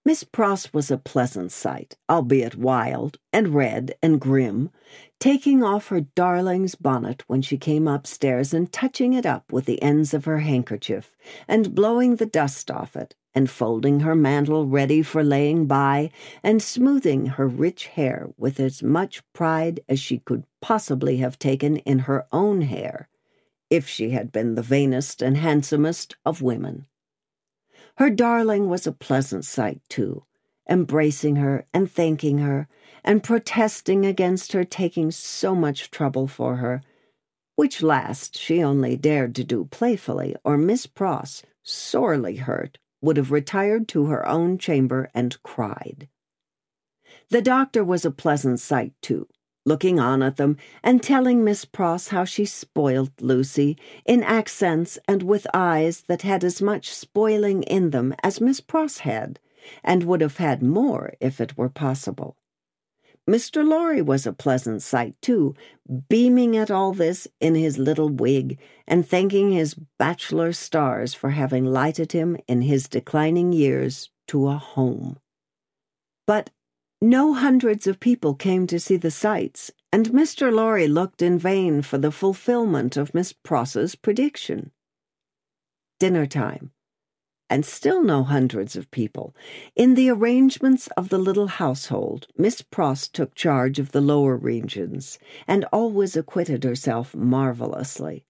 Miss 0.07 0.23
Pross 0.23 0.73
was 0.73 0.89
a 0.89 0.99
pleasant 0.99 1.51
sight, 1.51 1.97
albeit 2.09 2.55
wild 2.55 3.19
and 3.33 3.49
red 3.49 3.97
and 4.01 4.21
grim, 4.21 4.71
taking 5.19 5.65
off 5.65 5.89
her 5.89 6.01
darling's 6.01 6.77
bonnet 6.77 7.25
when 7.27 7.43
she 7.43 7.59
came 7.59 7.89
upstairs 7.89 8.55
and 8.55 8.73
touching 8.73 9.15
it 9.15 9.27
up 9.27 9.53
with 9.53 9.65
the 9.65 9.83
ends 9.83 10.15
of 10.15 10.25
her 10.25 10.39
handkerchief, 10.39 11.17
and 11.49 11.75
blowing 11.75 12.17
the 12.17 12.25
dust 12.25 12.71
off 12.71 12.95
it, 12.95 13.17
and 13.37 13.51
folding 13.51 14.01
her 14.01 14.15
mantle 14.15 14.67
ready 14.67 15.03
for 15.03 15.23
laying 15.23 15.67
by, 15.67 16.11
and 16.43 16.63
smoothing 16.63 17.27
her 17.27 17.47
rich 17.47 17.89
hair 17.89 18.31
with 18.39 18.59
as 18.59 18.83
much 18.83 19.23
pride 19.35 19.79
as 19.91 20.01
she 20.01 20.19
could 20.19 20.43
possibly 20.63 21.19
have 21.19 21.39
taken 21.39 21.77
in 21.77 22.01
her 22.01 22.27
own 22.33 22.63
hair, 22.63 23.09
if 23.69 23.87
she 23.87 24.11
had 24.11 24.33
been 24.33 24.55
the 24.55 24.63
vainest 24.63 25.21
and 25.21 25.37
handsomest 25.37 26.17
of 26.25 26.41
women. 26.41 26.87
Her 27.99 28.09
darling 28.09 28.71
was 28.71 28.87
a 28.87 28.93
pleasant 28.93 29.45
sight, 29.45 29.83
too, 29.91 30.25
embracing 30.69 31.37
her 31.37 31.67
and 31.75 31.91
thanking 31.91 32.39
her, 32.39 32.69
and 33.05 33.23
protesting 33.23 34.07
against 34.07 34.53
her 34.53 34.65
taking 34.65 35.11
so 35.11 35.55
much 35.55 35.91
trouble 35.91 36.27
for 36.27 36.57
her, 36.57 36.81
which 37.55 37.83
last 37.83 38.39
she 38.39 38.63
only 38.63 38.97
dared 38.97 39.35
to 39.35 39.45
do 39.45 39.67
playfully, 39.67 40.35
or 40.43 40.57
Miss 40.57 40.87
Pross, 40.87 41.43
sorely 41.63 42.37
hurt, 42.37 42.79
would 43.07 43.17
have 43.17 43.31
retired 43.31 43.87
to 43.87 44.07
her 44.07 44.27
own 44.29 44.59
chamber 44.59 45.09
and 45.15 45.41
cried. 45.45 46.09
The 47.31 47.41
doctor 47.41 47.85
was 47.85 48.05
a 48.05 48.11
pleasant 48.11 48.59
sight, 48.59 48.95
too, 49.01 49.29
looking 49.65 50.01
on 50.01 50.25
at 50.25 50.37
them 50.37 50.57
and 50.83 51.01
telling 51.01 51.45
Miss 51.45 51.65
Pross 51.65 52.09
how 52.09 52.25
she 52.25 52.45
spoilt 52.45 53.13
Lucy, 53.21 53.79
in 54.05 54.25
accents 54.25 54.99
and 55.07 55.23
with 55.23 55.47
eyes 55.55 56.03
that 56.09 56.23
had 56.23 56.43
as 56.43 56.61
much 56.61 56.93
spoiling 56.93 57.63
in 57.63 57.91
them 57.91 58.13
as 58.25 58.41
Miss 58.41 58.61
Pross 58.61 58.99
had, 58.99 59.39
and 59.85 60.03
would 60.03 60.21
have 60.21 60.39
had 60.39 60.61
more 60.61 61.15
if 61.21 61.41
it 61.41 61.57
were 61.57 61.69
possible. 61.69 62.37
Mr. 63.29 63.67
Lorry 63.67 64.01
was 64.01 64.25
a 64.25 64.33
pleasant 64.33 64.83
sight, 64.83 65.21
too, 65.21 65.55
beaming 66.09 66.57
at 66.57 66.71
all 66.71 66.93
this 66.93 67.27
in 67.41 67.57
his 67.57 67.77
little 67.77 68.09
wig 68.09 68.59
and 68.87 69.07
thanking 69.07 69.51
his 69.51 69.75
bachelor 69.99 70.53
stars 70.53 71.13
for 71.13 71.31
having 71.31 71.65
lighted 71.65 72.13
him 72.13 72.37
in 72.47 72.63
his 72.63 72.89
declining 72.89 73.53
years 73.53 74.11
to 74.29 74.47
a 74.47 74.57
home. 74.57 75.19
But 76.25 76.51
no 77.01 77.35
hundreds 77.35 77.89
of 77.89 77.99
people 77.99 78.35
came 78.35 78.67
to 78.69 78.79
see 78.79 78.97
the 78.97 79.11
sights, 79.11 79.73
and 79.91 80.11
Mr. 80.11 80.53
Lorry 80.53 80.87
looked 80.87 81.21
in 81.21 81.37
vain 81.37 81.83
for 81.83 81.99
the 81.99 82.13
fulfillment 82.13 82.97
of 82.97 83.13
Miss 83.13 83.33
Pross's 83.33 83.97
prediction. 83.97 84.71
Dinner 85.99 86.27
time 86.27 86.71
and 87.49 87.65
still 87.65 88.03
no 88.03 88.25
hundreds 88.25 88.77
of 88.77 88.91
people. 88.91 89.35
In 89.75 89.95
the 89.95 90.11
arrangements 90.11 90.89
of 90.97 91.09
the 91.09 91.19
little 91.19 91.47
household, 91.47 92.27
Miss 92.37 92.63
Pross 92.63 93.09
took 93.09 93.35
charge 93.35 93.79
of 93.79 93.93
the 93.93 94.01
lower 94.01 94.37
regions, 94.37 95.19
and 95.47 95.65
always 95.73 96.17
acquitted 96.17 96.65
herself 96.65 97.15
marvelously. 97.15 98.25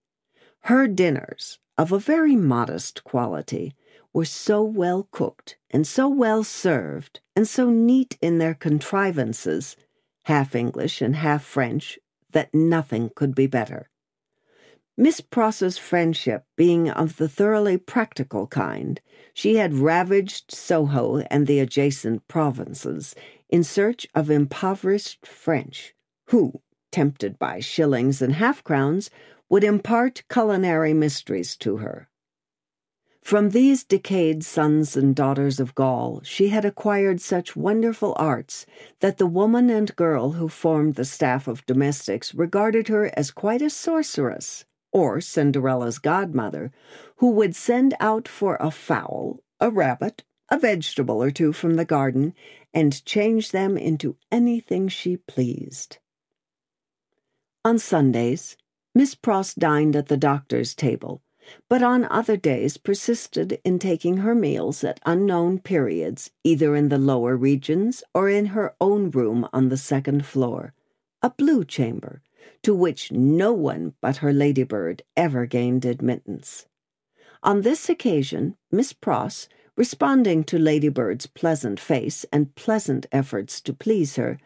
Her 0.60 0.86
dinners, 0.86 1.58
of 1.78 1.92
a 1.92 1.98
very 1.98 2.36
modest 2.36 3.04
quality, 3.04 3.74
were 4.12 4.24
so 4.24 4.62
well 4.62 5.08
cooked, 5.10 5.56
and 5.70 5.86
so 5.86 6.08
well 6.08 6.42
served, 6.42 7.20
and 7.34 7.46
so 7.46 7.70
neat 7.70 8.18
in 8.20 8.38
their 8.38 8.54
contrivances, 8.54 9.76
half 10.24 10.54
English 10.54 11.00
and 11.00 11.16
half 11.16 11.44
French, 11.44 11.98
that 12.32 12.54
nothing 12.54 13.10
could 13.14 13.34
be 13.34 13.46
better. 13.46 13.88
Miss 14.98 15.20
Pross's 15.20 15.76
friendship 15.76 16.46
being 16.56 16.88
of 16.88 17.18
the 17.18 17.28
thoroughly 17.28 17.76
practical 17.76 18.46
kind, 18.46 18.98
she 19.34 19.56
had 19.56 19.74
ravaged 19.74 20.50
Soho 20.50 21.18
and 21.30 21.46
the 21.46 21.58
adjacent 21.60 22.26
provinces 22.28 23.14
in 23.50 23.62
search 23.62 24.06
of 24.14 24.30
impoverished 24.30 25.26
French, 25.26 25.94
who, 26.28 26.62
tempted 26.90 27.38
by 27.38 27.60
shillings 27.60 28.22
and 28.22 28.32
half 28.36 28.64
crowns, 28.64 29.10
would 29.50 29.64
impart 29.64 30.22
culinary 30.30 30.94
mysteries 30.94 31.56
to 31.58 31.76
her. 31.76 32.08
From 33.20 33.50
these 33.50 33.84
decayed 33.84 34.44
sons 34.44 34.96
and 34.96 35.14
daughters 35.14 35.60
of 35.60 35.74
Gaul, 35.74 36.22
she 36.24 36.48
had 36.48 36.64
acquired 36.64 37.20
such 37.20 37.54
wonderful 37.54 38.14
arts 38.16 38.64
that 39.00 39.18
the 39.18 39.26
woman 39.26 39.68
and 39.68 39.94
girl 39.94 40.32
who 40.32 40.48
formed 40.48 40.94
the 40.94 41.04
staff 41.04 41.46
of 41.46 41.66
domestics 41.66 42.34
regarded 42.34 42.88
her 42.88 43.10
as 43.14 43.30
quite 43.30 43.60
a 43.60 43.68
sorceress 43.68 44.64
or 44.92 45.20
Cinderella's 45.20 45.98
godmother, 45.98 46.72
who 47.16 47.30
would 47.30 47.54
send 47.56 47.94
out 48.00 48.28
for 48.28 48.56
a 48.60 48.70
fowl, 48.70 49.40
a 49.60 49.70
rabbit, 49.70 50.24
a 50.50 50.58
vegetable 50.58 51.22
or 51.22 51.30
two 51.30 51.52
from 51.52 51.74
the 51.74 51.84
garden, 51.84 52.34
and 52.72 53.04
change 53.04 53.50
them 53.50 53.76
into 53.76 54.16
anything 54.30 54.88
she 54.88 55.16
pleased. 55.16 55.98
On 57.64 57.78
Sundays, 57.78 58.56
Miss 58.94 59.14
Pross 59.14 59.54
dined 59.54 59.96
at 59.96 60.06
the 60.06 60.16
doctor's 60.16 60.74
table, 60.74 61.22
but 61.68 61.82
on 61.82 62.04
other 62.04 62.36
days 62.36 62.76
persisted 62.76 63.60
in 63.64 63.78
taking 63.78 64.18
her 64.18 64.34
meals 64.34 64.82
at 64.84 65.00
unknown 65.04 65.58
periods, 65.58 66.30
either 66.44 66.74
in 66.74 66.88
the 66.88 66.98
lower 66.98 67.36
regions 67.36 68.02
or 68.14 68.28
in 68.28 68.46
her 68.46 68.74
own 68.80 69.10
room 69.10 69.48
on 69.52 69.68
the 69.68 69.76
second 69.76 70.24
floor, 70.24 70.74
a 71.22 71.30
blue 71.30 71.64
chamber, 71.64 72.22
to 72.62 72.74
which 72.74 73.12
no 73.12 73.52
one 73.52 73.94
but 74.00 74.18
her 74.18 74.32
ladybird 74.32 75.02
ever 75.16 75.46
gained 75.46 75.84
admittance. 75.84 76.66
On 77.42 77.62
this 77.62 77.88
occasion, 77.88 78.56
Miss 78.72 78.92
Pross, 78.92 79.48
responding 79.76 80.42
to 80.44 80.58
Ladybird's 80.58 81.26
pleasant 81.26 81.78
face 81.78 82.24
and 82.32 82.54
pleasant 82.54 83.06
efforts 83.12 83.60
to 83.60 83.72
please 83.72 84.16
her, 84.16 84.38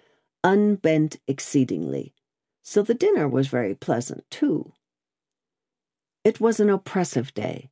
unbent 0.45 1.19
exceedingly, 1.27 2.15
so 2.63 2.83
the 2.83 2.95
dinner 2.95 3.29
was 3.29 3.49
very 3.49 3.75
pleasant, 3.75 4.25
too. 4.31 4.73
It 6.25 6.41
was 6.41 6.61
an 6.61 6.69
oppressive 6.69 7.33
day, 7.33 7.71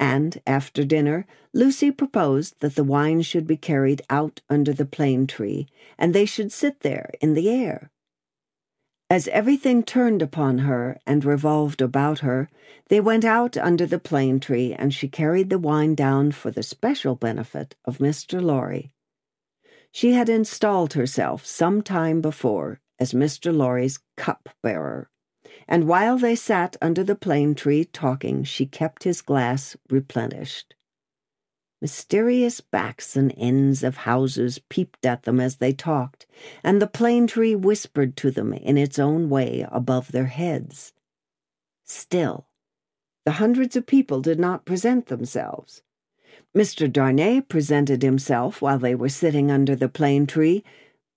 and 0.00 0.40
after 0.46 0.84
dinner, 0.84 1.26
Lucy 1.52 1.92
proposed 1.92 2.56
that 2.60 2.74
the 2.74 2.82
wine 2.82 3.22
should 3.22 3.46
be 3.46 3.56
carried 3.56 4.02
out 4.10 4.40
under 4.48 4.72
the 4.72 4.86
plane 4.86 5.26
tree, 5.26 5.68
and 5.96 6.12
they 6.12 6.24
should 6.24 6.50
sit 6.50 6.80
there 6.80 7.12
in 7.20 7.34
the 7.34 7.48
air. 7.48 7.91
As 9.12 9.28
everything 9.28 9.82
turned 9.82 10.22
upon 10.22 10.60
her 10.60 10.98
and 11.06 11.22
revolved 11.22 11.82
about 11.82 12.20
her, 12.20 12.48
they 12.88 12.98
went 12.98 13.26
out 13.26 13.58
under 13.58 13.84
the 13.84 13.98
plane 13.98 14.40
tree 14.40 14.72
and 14.72 14.94
she 14.94 15.06
carried 15.06 15.50
the 15.50 15.58
wine 15.58 15.94
down 15.94 16.32
for 16.32 16.50
the 16.50 16.62
special 16.62 17.14
benefit 17.14 17.76
of 17.84 17.98
Mr. 17.98 18.42
Lorry. 18.42 18.94
She 19.90 20.14
had 20.14 20.30
installed 20.30 20.94
herself 20.94 21.44
some 21.44 21.82
time 21.82 22.22
before 22.22 22.80
as 22.98 23.12
Mr. 23.12 23.54
Lorry's 23.54 23.98
cup 24.16 24.48
bearer, 24.62 25.10
and 25.68 25.86
while 25.86 26.16
they 26.16 26.34
sat 26.34 26.78
under 26.80 27.04
the 27.04 27.14
plane 27.14 27.54
tree 27.54 27.84
talking, 27.84 28.44
she 28.44 28.64
kept 28.64 29.04
his 29.04 29.20
glass 29.20 29.76
replenished. 29.90 30.74
Mysterious 31.82 32.60
backs 32.60 33.16
and 33.16 33.34
ends 33.36 33.82
of 33.82 33.96
houses 33.96 34.60
peeped 34.68 35.04
at 35.04 35.24
them 35.24 35.40
as 35.40 35.56
they 35.56 35.72
talked, 35.72 36.26
and 36.62 36.80
the 36.80 36.86
plane 36.86 37.26
tree 37.26 37.56
whispered 37.56 38.16
to 38.18 38.30
them 38.30 38.52
in 38.52 38.78
its 38.78 39.00
own 39.00 39.28
way 39.28 39.66
above 39.68 40.12
their 40.12 40.26
heads. 40.26 40.92
Still, 41.84 42.46
the 43.24 43.32
hundreds 43.32 43.74
of 43.74 43.84
people 43.84 44.20
did 44.20 44.38
not 44.38 44.64
present 44.64 45.06
themselves. 45.06 45.82
Mr. 46.56 46.90
Darnay 46.90 47.40
presented 47.40 48.02
himself 48.02 48.62
while 48.62 48.78
they 48.78 48.94
were 48.94 49.08
sitting 49.08 49.50
under 49.50 49.74
the 49.74 49.88
plane 49.88 50.24
tree, 50.24 50.62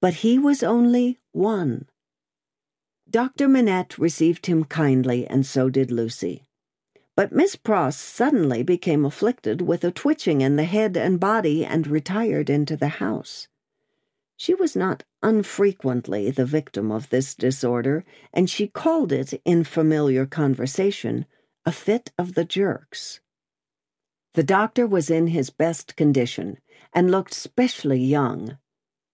but 0.02 0.16
he 0.16 0.40
was 0.40 0.64
only 0.64 1.20
one. 1.32 1.88
Dr. 3.08 3.48
Manette 3.48 4.00
received 4.00 4.48
him 4.48 4.64
kindly, 4.64 5.28
and 5.28 5.46
so 5.46 5.70
did 5.70 5.92
Lucy. 5.92 6.45
But 7.16 7.32
Miss 7.32 7.56
Pross 7.56 7.96
suddenly 7.98 8.62
became 8.62 9.06
afflicted 9.06 9.62
with 9.62 9.86
a 9.86 9.92
twitching 9.92 10.42
in 10.42 10.58
the 10.58 10.66
head 10.66 10.98
and 10.98 11.20
body 11.20 11.66
and 11.66 11.88
retired 11.88 12.50
into 12.50 12.76
the 12.76 13.00
house. 13.00 13.48
She 14.36 14.54
was 14.54 14.76
not 14.76 15.04
unfrequently 15.24 16.30
the 16.30 16.46
victim 16.46 16.92
of 16.92 17.10
this 17.10 17.34
disorder, 17.34 18.04
and 18.34 18.50
she 18.50 18.68
called 18.68 19.14
it, 19.14 19.42
in 19.46 19.64
familiar 19.64 20.26
conversation, 20.26 21.26
a 21.66 21.72
fit 21.72 22.12
of 22.18 22.34
the 22.34 22.44
jerks. 22.44 23.22
The 24.34 24.44
doctor 24.44 24.86
was 24.86 25.10
in 25.10 25.28
his 25.28 25.50
best 25.50 25.96
condition 25.96 26.58
and 26.92 27.10
looked 27.10 27.34
specially 27.34 28.02
young. 28.02 28.58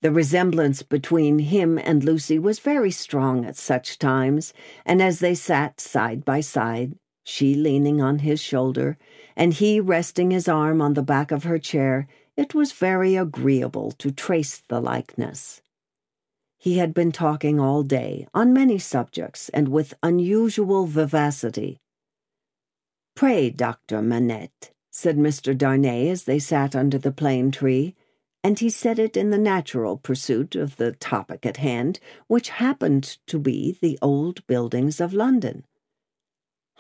The 0.01 0.11
resemblance 0.11 0.81
between 0.81 1.37
him 1.37 1.77
and 1.77 2.03
Lucy 2.03 2.39
was 2.39 2.57
very 2.57 2.89
strong 2.89 3.45
at 3.45 3.55
such 3.55 3.99
times, 3.99 4.51
and 4.83 4.99
as 4.99 5.19
they 5.19 5.35
sat 5.35 5.79
side 5.79 6.25
by 6.25 6.41
side, 6.41 6.95
she 7.23 7.55
leaning 7.55 8.01
on 8.01 8.19
his 8.19 8.39
shoulder, 8.39 8.97
and 9.35 9.53
he 9.55 9.79
resting 9.79 10.31
his 10.31 10.47
arm 10.47 10.81
on 10.81 10.93
the 10.93 11.03
back 11.03 11.31
of 11.31 11.43
her 11.43 11.59
chair, 11.59 12.07
it 12.35 12.55
was 12.55 12.71
very 12.71 13.15
agreeable 13.15 13.91
to 13.91 14.11
trace 14.11 14.61
the 14.67 14.79
likeness. 14.79 15.61
He 16.57 16.77
had 16.77 16.93
been 16.93 17.11
talking 17.11 17.59
all 17.59 17.83
day, 17.83 18.27
on 18.33 18.53
many 18.53 18.77
subjects, 18.77 19.49
and 19.49 19.67
with 19.67 19.93
unusual 20.03 20.85
vivacity. 20.85 21.79
Pray, 23.15 23.49
Dr. 23.49 24.01
Manette, 24.01 24.71
said 24.91 25.17
Mr. 25.17 25.57
Darnay 25.57 26.09
as 26.09 26.23
they 26.23 26.39
sat 26.39 26.75
under 26.75 26.97
the 26.97 27.11
plane 27.11 27.51
tree, 27.51 27.95
and 28.43 28.59
he 28.59 28.69
said 28.69 28.97
it 28.97 29.15
in 29.15 29.29
the 29.29 29.37
natural 29.37 29.97
pursuit 29.97 30.55
of 30.55 30.77
the 30.77 30.91
topic 30.93 31.45
at 31.45 31.57
hand, 31.57 31.99
which 32.27 32.49
happened 32.49 33.17
to 33.27 33.39
be 33.39 33.77
the 33.81 33.99
old 34.01 34.45
buildings 34.47 34.99
of 34.99 35.13
London. 35.13 35.65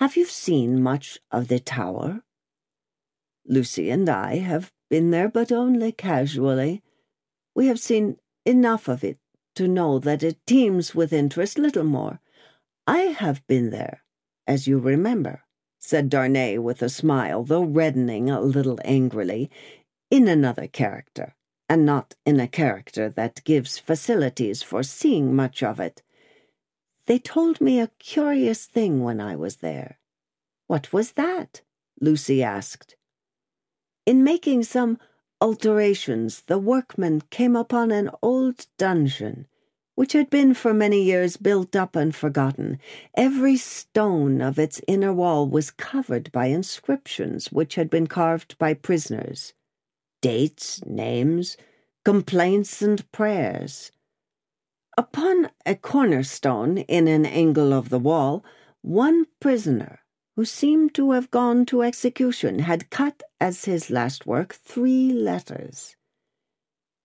Have 0.01 0.17
you 0.17 0.25
seen 0.25 0.81
much 0.81 1.19
of 1.29 1.47
the 1.47 1.59
tower? 1.59 2.23
Lucy 3.45 3.91
and 3.91 4.09
I 4.09 4.37
have 4.37 4.71
been 4.89 5.11
there, 5.11 5.29
but 5.29 5.51
only 5.51 5.91
casually. 5.91 6.81
We 7.53 7.67
have 7.67 7.79
seen 7.79 8.17
enough 8.43 8.87
of 8.87 9.03
it 9.03 9.19
to 9.53 9.67
know 9.67 9.99
that 9.99 10.23
it 10.23 10.43
teems 10.47 10.95
with 10.95 11.13
interest, 11.13 11.59
little 11.59 11.83
more. 11.83 12.19
I 12.87 13.13
have 13.13 13.45
been 13.45 13.69
there, 13.69 14.03
as 14.47 14.67
you 14.67 14.79
remember, 14.79 15.43
said 15.77 16.09
Darnay 16.09 16.57
with 16.57 16.81
a 16.81 16.89
smile, 16.89 17.43
though 17.43 17.63
reddening 17.63 18.27
a 18.27 18.41
little 18.41 18.79
angrily, 18.83 19.51
in 20.09 20.27
another 20.27 20.65
character, 20.65 21.35
and 21.69 21.85
not 21.85 22.15
in 22.25 22.39
a 22.39 22.47
character 22.47 23.07
that 23.07 23.43
gives 23.43 23.77
facilities 23.77 24.63
for 24.63 24.81
seeing 24.81 25.35
much 25.35 25.61
of 25.61 25.79
it. 25.79 26.01
They 27.07 27.19
told 27.19 27.59
me 27.59 27.79
a 27.79 27.91
curious 27.99 28.65
thing 28.65 29.03
when 29.03 29.19
I 29.19 29.35
was 29.35 29.57
there. 29.57 29.99
What 30.67 30.93
was 30.93 31.13
that? 31.13 31.61
Lucy 31.99 32.41
asked. 32.41 32.95
In 34.05 34.23
making 34.23 34.63
some 34.63 34.97
alterations, 35.39 36.43
the 36.47 36.57
workmen 36.57 37.21
came 37.29 37.55
upon 37.55 37.91
an 37.91 38.09
old 38.21 38.67
dungeon, 38.77 39.47
which 39.95 40.13
had 40.13 40.29
been 40.29 40.53
for 40.53 40.73
many 40.73 41.01
years 41.03 41.37
built 41.37 41.75
up 41.75 41.95
and 41.95 42.15
forgotten. 42.15 42.79
Every 43.15 43.57
stone 43.57 44.41
of 44.41 44.57
its 44.57 44.81
inner 44.87 45.13
wall 45.13 45.47
was 45.47 45.71
covered 45.71 46.31
by 46.31 46.45
inscriptions 46.47 47.51
which 47.51 47.75
had 47.75 47.89
been 47.89 48.07
carved 48.07 48.57
by 48.57 48.73
prisoners 48.73 49.53
dates, 50.21 50.85
names, 50.85 51.57
complaints, 52.05 52.81
and 52.81 53.11
prayers. 53.11 53.91
Upon 55.01 55.49
a 55.65 55.73
cornerstone 55.73 56.77
in 56.77 57.07
an 57.07 57.25
angle 57.25 57.73
of 57.73 57.89
the 57.89 57.97
wall, 57.97 58.45
one 58.83 59.25
prisoner 59.39 60.01
who 60.35 60.45
seemed 60.45 60.93
to 60.93 61.13
have 61.13 61.31
gone 61.31 61.65
to 61.65 61.81
execution, 61.81 62.59
had 62.59 62.91
cut 62.91 63.23
as 63.39 63.65
his 63.65 63.89
last 63.89 64.27
work 64.27 64.53
three 64.53 65.11
letters. 65.11 65.95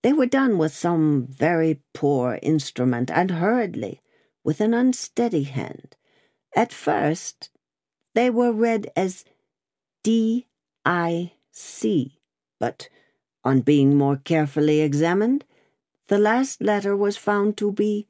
They 0.02 0.12
were 0.12 0.26
done 0.26 0.58
with 0.58 0.74
some 0.74 1.26
very 1.26 1.80
poor 1.94 2.38
instrument 2.42 3.10
and 3.10 3.30
hurriedly, 3.30 4.02
with 4.44 4.60
an 4.60 4.74
unsteady 4.74 5.44
hand. 5.44 5.96
At 6.54 6.74
first, 6.74 7.48
they 8.14 8.28
were 8.28 8.52
read 8.52 8.90
as 8.94 9.24
D 10.04 10.48
I 10.84 11.32
C, 11.50 12.20
but 12.60 12.90
on 13.42 13.62
being 13.62 13.96
more 13.96 14.16
carefully 14.16 14.82
examined, 14.82 15.46
the 16.08 16.18
last 16.18 16.62
letter 16.62 16.96
was 16.96 17.16
found 17.16 17.56
to 17.56 17.72
be 17.72 18.06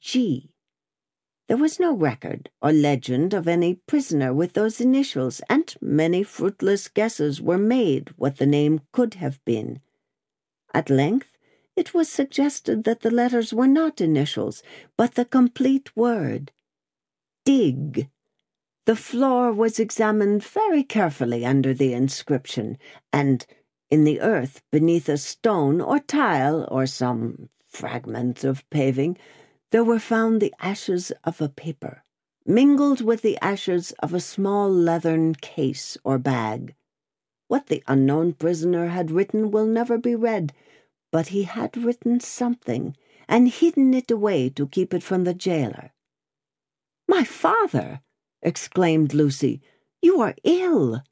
G. 0.00 0.50
There 1.48 1.56
was 1.56 1.78
no 1.78 1.92
record 1.92 2.50
or 2.60 2.72
legend 2.72 3.32
of 3.32 3.46
any 3.46 3.74
prisoner 3.74 4.34
with 4.34 4.54
those 4.54 4.80
initials, 4.80 5.40
and 5.48 5.74
many 5.80 6.22
fruitless 6.22 6.88
guesses 6.88 7.40
were 7.40 7.58
made 7.58 8.10
what 8.16 8.38
the 8.38 8.46
name 8.46 8.80
could 8.92 9.14
have 9.14 9.44
been. 9.44 9.80
At 10.74 10.90
length, 10.90 11.36
it 11.76 11.94
was 11.94 12.08
suggested 12.08 12.84
that 12.84 13.00
the 13.00 13.10
letters 13.10 13.52
were 13.52 13.68
not 13.68 14.00
initials, 14.00 14.62
but 14.96 15.14
the 15.14 15.24
complete 15.24 15.96
word. 15.96 16.52
Dig. 17.44 18.08
The 18.86 18.96
floor 18.96 19.52
was 19.52 19.78
examined 19.78 20.42
very 20.42 20.82
carefully 20.82 21.44
under 21.44 21.74
the 21.74 21.92
inscription, 21.92 22.78
and 23.12 23.46
in 23.90 24.04
the 24.04 24.20
earth 24.20 24.62
beneath 24.72 25.08
a 25.08 25.16
stone 25.16 25.80
or 25.80 25.98
tile 25.98 26.66
or 26.70 26.86
some 26.86 27.48
fragment 27.68 28.44
of 28.44 28.68
paving, 28.70 29.16
there 29.70 29.84
were 29.84 29.98
found 29.98 30.40
the 30.40 30.54
ashes 30.60 31.12
of 31.24 31.40
a 31.40 31.48
paper, 31.48 32.02
mingled 32.44 33.00
with 33.00 33.22
the 33.22 33.38
ashes 33.42 33.92
of 33.98 34.14
a 34.14 34.20
small 34.20 34.70
leathern 34.70 35.34
case 35.34 35.96
or 36.04 36.18
bag. 36.18 36.74
What 37.48 37.66
the 37.66 37.82
unknown 37.86 38.32
prisoner 38.32 38.88
had 38.88 39.10
written 39.10 39.50
will 39.50 39.66
never 39.66 39.98
be 39.98 40.14
read, 40.14 40.52
but 41.12 41.28
he 41.28 41.44
had 41.44 41.76
written 41.76 42.20
something 42.20 42.96
and 43.28 43.48
hidden 43.48 43.94
it 43.94 44.10
away 44.10 44.48
to 44.50 44.68
keep 44.68 44.94
it 44.94 45.02
from 45.02 45.24
the 45.24 45.34
jailer. 45.34 45.92
My 47.08 47.24
father! 47.24 48.00
exclaimed 48.42 49.14
Lucy. 49.14 49.60
You 50.02 50.20
are 50.20 50.34
ill. 50.44 51.02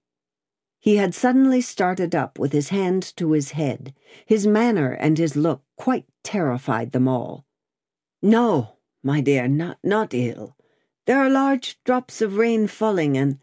He 0.84 0.96
had 0.96 1.14
suddenly 1.14 1.62
started 1.62 2.14
up 2.14 2.38
with 2.38 2.52
his 2.52 2.68
hand 2.68 3.16
to 3.16 3.32
his 3.32 3.52
head. 3.52 3.94
His 4.26 4.46
manner 4.46 4.92
and 4.92 5.16
his 5.16 5.34
look 5.34 5.62
quite 5.78 6.04
terrified 6.22 6.92
them 6.92 7.08
all. 7.08 7.46
No, 8.20 8.76
my 9.02 9.22
dear, 9.22 9.48
not, 9.48 9.78
not 9.82 10.12
ill. 10.12 10.58
There 11.06 11.16
are 11.16 11.30
large 11.30 11.82
drops 11.84 12.20
of 12.20 12.36
rain 12.36 12.66
falling, 12.66 13.16
and 13.16 13.38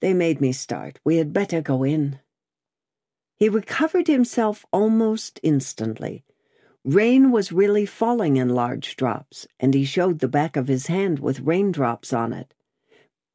they 0.00 0.14
made 0.14 0.40
me 0.40 0.52
start. 0.52 1.00
We 1.02 1.16
had 1.16 1.32
better 1.32 1.60
go 1.60 1.82
in. 1.82 2.20
He 3.36 3.48
recovered 3.48 4.06
himself 4.06 4.64
almost 4.72 5.40
instantly. 5.42 6.24
Rain 6.84 7.32
was 7.32 7.50
really 7.50 7.84
falling 7.84 8.36
in 8.36 8.50
large 8.50 8.94
drops, 8.94 9.48
and 9.58 9.74
he 9.74 9.84
showed 9.84 10.20
the 10.20 10.28
back 10.28 10.56
of 10.56 10.68
his 10.68 10.86
hand 10.86 11.18
with 11.18 11.40
raindrops 11.40 12.12
on 12.12 12.32
it. 12.32 12.54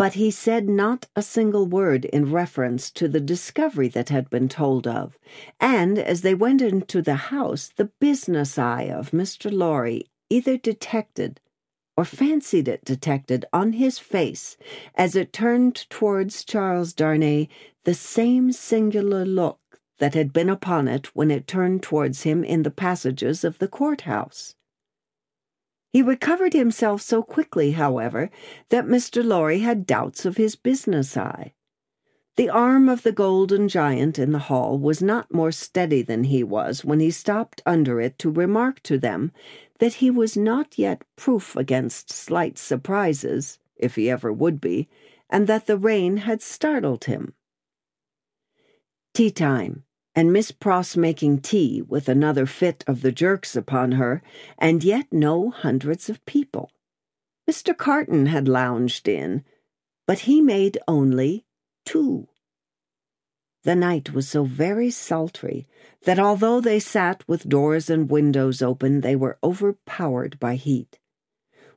But 0.01 0.13
he 0.13 0.31
said 0.31 0.67
not 0.67 1.05
a 1.15 1.21
single 1.21 1.67
word 1.67 2.05
in 2.05 2.31
reference 2.31 2.89
to 2.89 3.07
the 3.07 3.19
discovery 3.19 3.87
that 3.89 4.09
had 4.09 4.31
been 4.31 4.49
told 4.49 4.87
of, 4.87 5.19
and 5.59 5.99
as 5.99 6.23
they 6.23 6.33
went 6.33 6.59
into 6.59 7.03
the 7.03 7.29
house, 7.29 7.67
the 7.67 7.91
business 7.99 8.57
eye 8.57 8.85
of 8.85 9.11
Mr. 9.11 9.51
Lorry 9.53 10.09
either 10.27 10.57
detected 10.57 11.39
or 11.95 12.03
fancied 12.03 12.67
it 12.67 12.83
detected 12.83 13.45
on 13.53 13.73
his 13.73 13.99
face 13.99 14.57
as 14.95 15.15
it 15.15 15.31
turned 15.31 15.87
towards 15.91 16.43
Charles 16.43 16.93
Darnay 16.93 17.47
the 17.83 17.93
same 17.93 18.51
singular 18.51 19.23
look 19.23 19.59
that 19.99 20.15
had 20.15 20.33
been 20.33 20.49
upon 20.49 20.87
it 20.87 21.15
when 21.15 21.29
it 21.29 21.45
turned 21.45 21.83
towards 21.83 22.23
him 22.23 22.43
in 22.43 22.63
the 22.63 22.71
passages 22.71 23.43
of 23.43 23.59
the 23.59 23.67
courthouse. 23.67 24.55
He 25.91 26.01
recovered 26.01 26.54
himself 26.54 27.01
so 27.01 27.21
quickly, 27.21 27.71
however, 27.71 28.30
that 28.69 28.86
Mr. 28.86 29.23
Lorry 29.23 29.60
had 29.60 29.86
doubts 29.86 30.25
of 30.25 30.38
his 30.38 30.56
business 30.56 31.17
eye. 31.17 31.54
The 32.38 32.49
arm 32.49 32.88
of 32.88 33.04
the 33.04 33.12
golden 33.12 33.67
giant 33.67 34.17
in 34.17 34.32
the 34.32 34.39
hall 34.39 34.80
was 34.80 35.01
not 35.01 35.34
more 35.34 35.51
steady 35.51 36.01
than 36.01 36.23
he 36.23 36.43
was 36.43 36.86
when 36.86 37.01
he 37.01 37.12
stopped 37.12 37.62
under 37.65 37.99
it 37.99 38.17
to 38.19 38.32
remark 38.32 38.82
to 38.84 38.97
them 38.97 39.34
that 39.80 39.95
he 39.95 40.10
was 40.10 40.38
not 40.38 40.80
yet 40.80 41.04
proof 41.17 41.58
against 41.58 42.10
slight 42.10 42.58
surprises, 42.58 43.60
if 43.75 43.95
he 43.95 44.10
ever 44.10 44.32
would 44.32 44.62
be, 44.62 44.88
and 45.30 45.45
that 45.47 45.65
the 45.65 45.77
rain 45.77 46.17
had 46.17 46.41
startled 46.41 47.06
him. 47.06 47.34
Tea 49.13 49.30
time, 49.30 49.84
and 50.15 50.34
Miss 50.34 50.52
Pross 50.52 50.97
making 50.97 51.39
tea 51.39 51.82
with 51.82 52.10
another 52.10 52.45
fit 52.45 52.84
of 52.88 53.02
the 53.02 53.12
jerks 53.12 53.56
upon 53.56 53.93
her, 53.93 54.21
and 54.58 54.84
yet 54.84 55.08
no 55.12 55.50
hundreds 55.50 56.10
of 56.10 56.26
people. 56.26 56.71
Mr. 57.50 57.76
Carton 57.76 58.28
had 58.28 58.47
lounged 58.47 59.08
in, 59.08 59.43
but 60.06 60.19
he 60.19 60.41
made 60.41 60.78
only 60.88 61.45
two. 61.86 62.28
The 63.63 63.76
night 63.76 64.13
was 64.13 64.28
so 64.28 64.43
very 64.43 64.89
sultry 64.89 65.67
that 66.06 66.19
although 66.19 66.60
they 66.60 66.80
sat 66.80 67.24
with 67.28 67.47
doors 67.47 67.89
and 67.89 68.10
windows 68.10 68.62
open, 68.62 69.02
they 69.02 69.15
were 69.15 69.38
overpowered 69.43 70.39
by 70.39 70.56
heat. 70.56 71.00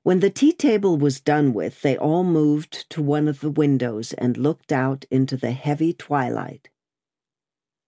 When 0.03 0.21
the 0.21 0.31
tea 0.31 0.53
table 0.53 0.97
was 0.97 1.21
done 1.21 1.53
with, 1.53 1.83
they 1.83 1.97
all 1.97 2.25
moved 2.25 2.89
to 2.91 3.03
one 3.03 3.29
of 3.29 3.41
the 3.41 3.51
windows 3.51 4.13
and 4.15 4.37
looked 4.37 4.73
out 4.73 5.05
into 5.11 5.37
the 5.37 5.53
heavy 5.53 5.93
twilight. 5.93 6.71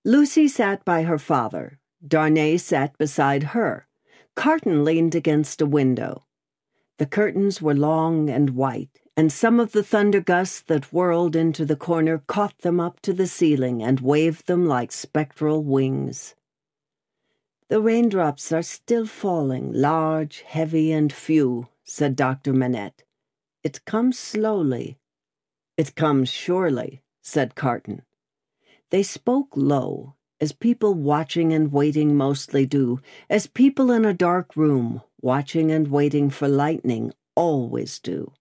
Lucy 0.06 0.46
sat 0.46 0.84
by 0.84 1.02
her 1.02 1.18
father. 1.18 1.80
Darnay 2.06 2.56
sat 2.58 2.96
beside 2.96 3.42
her. 3.42 3.88
Carton 4.36 4.84
leaned 4.84 5.16
against 5.16 5.60
a 5.60 5.66
window. 5.66 6.24
The 6.98 7.06
curtains 7.06 7.60
were 7.60 7.74
long 7.74 8.30
and 8.30 8.50
white, 8.50 9.00
and 9.16 9.32
some 9.32 9.58
of 9.58 9.72
the 9.72 9.82
thunder 9.82 10.20
gusts 10.20 10.60
that 10.68 10.92
whirled 10.92 11.34
into 11.34 11.64
the 11.64 11.74
corner 11.74 12.18
caught 12.28 12.56
them 12.58 12.78
up 12.78 13.00
to 13.00 13.12
the 13.12 13.26
ceiling 13.26 13.82
and 13.82 13.98
waved 13.98 14.46
them 14.46 14.64
like 14.64 14.92
spectral 14.92 15.64
wings. 15.64 16.36
The 17.68 17.80
raindrops 17.80 18.52
are 18.52 18.62
still 18.62 19.06
falling, 19.06 19.72
large, 19.72 20.42
heavy, 20.42 20.92
and 20.92 21.12
few, 21.12 21.66
said 21.82 22.14
Dr. 22.14 22.52
Manette. 22.52 23.02
It 23.64 23.84
comes 23.84 24.20
slowly. 24.20 24.98
It 25.76 25.96
comes 25.96 26.28
surely, 26.28 27.02
said 27.22 27.56
Carton. 27.56 28.02
They 28.90 29.02
spoke 29.02 29.48
low, 29.56 30.14
as 30.40 30.52
people 30.52 30.94
watching 30.94 31.52
and 31.52 31.72
waiting 31.72 32.16
mostly 32.16 32.66
do, 32.66 33.00
as 33.28 33.46
people 33.46 33.90
in 33.90 34.04
a 34.04 34.14
dark 34.14 34.54
room, 34.54 35.02
watching 35.20 35.70
and 35.70 35.88
waiting 35.88 36.30
for 36.30 36.46
lightning, 36.46 37.12
always 37.34 37.98
do. 37.98 38.32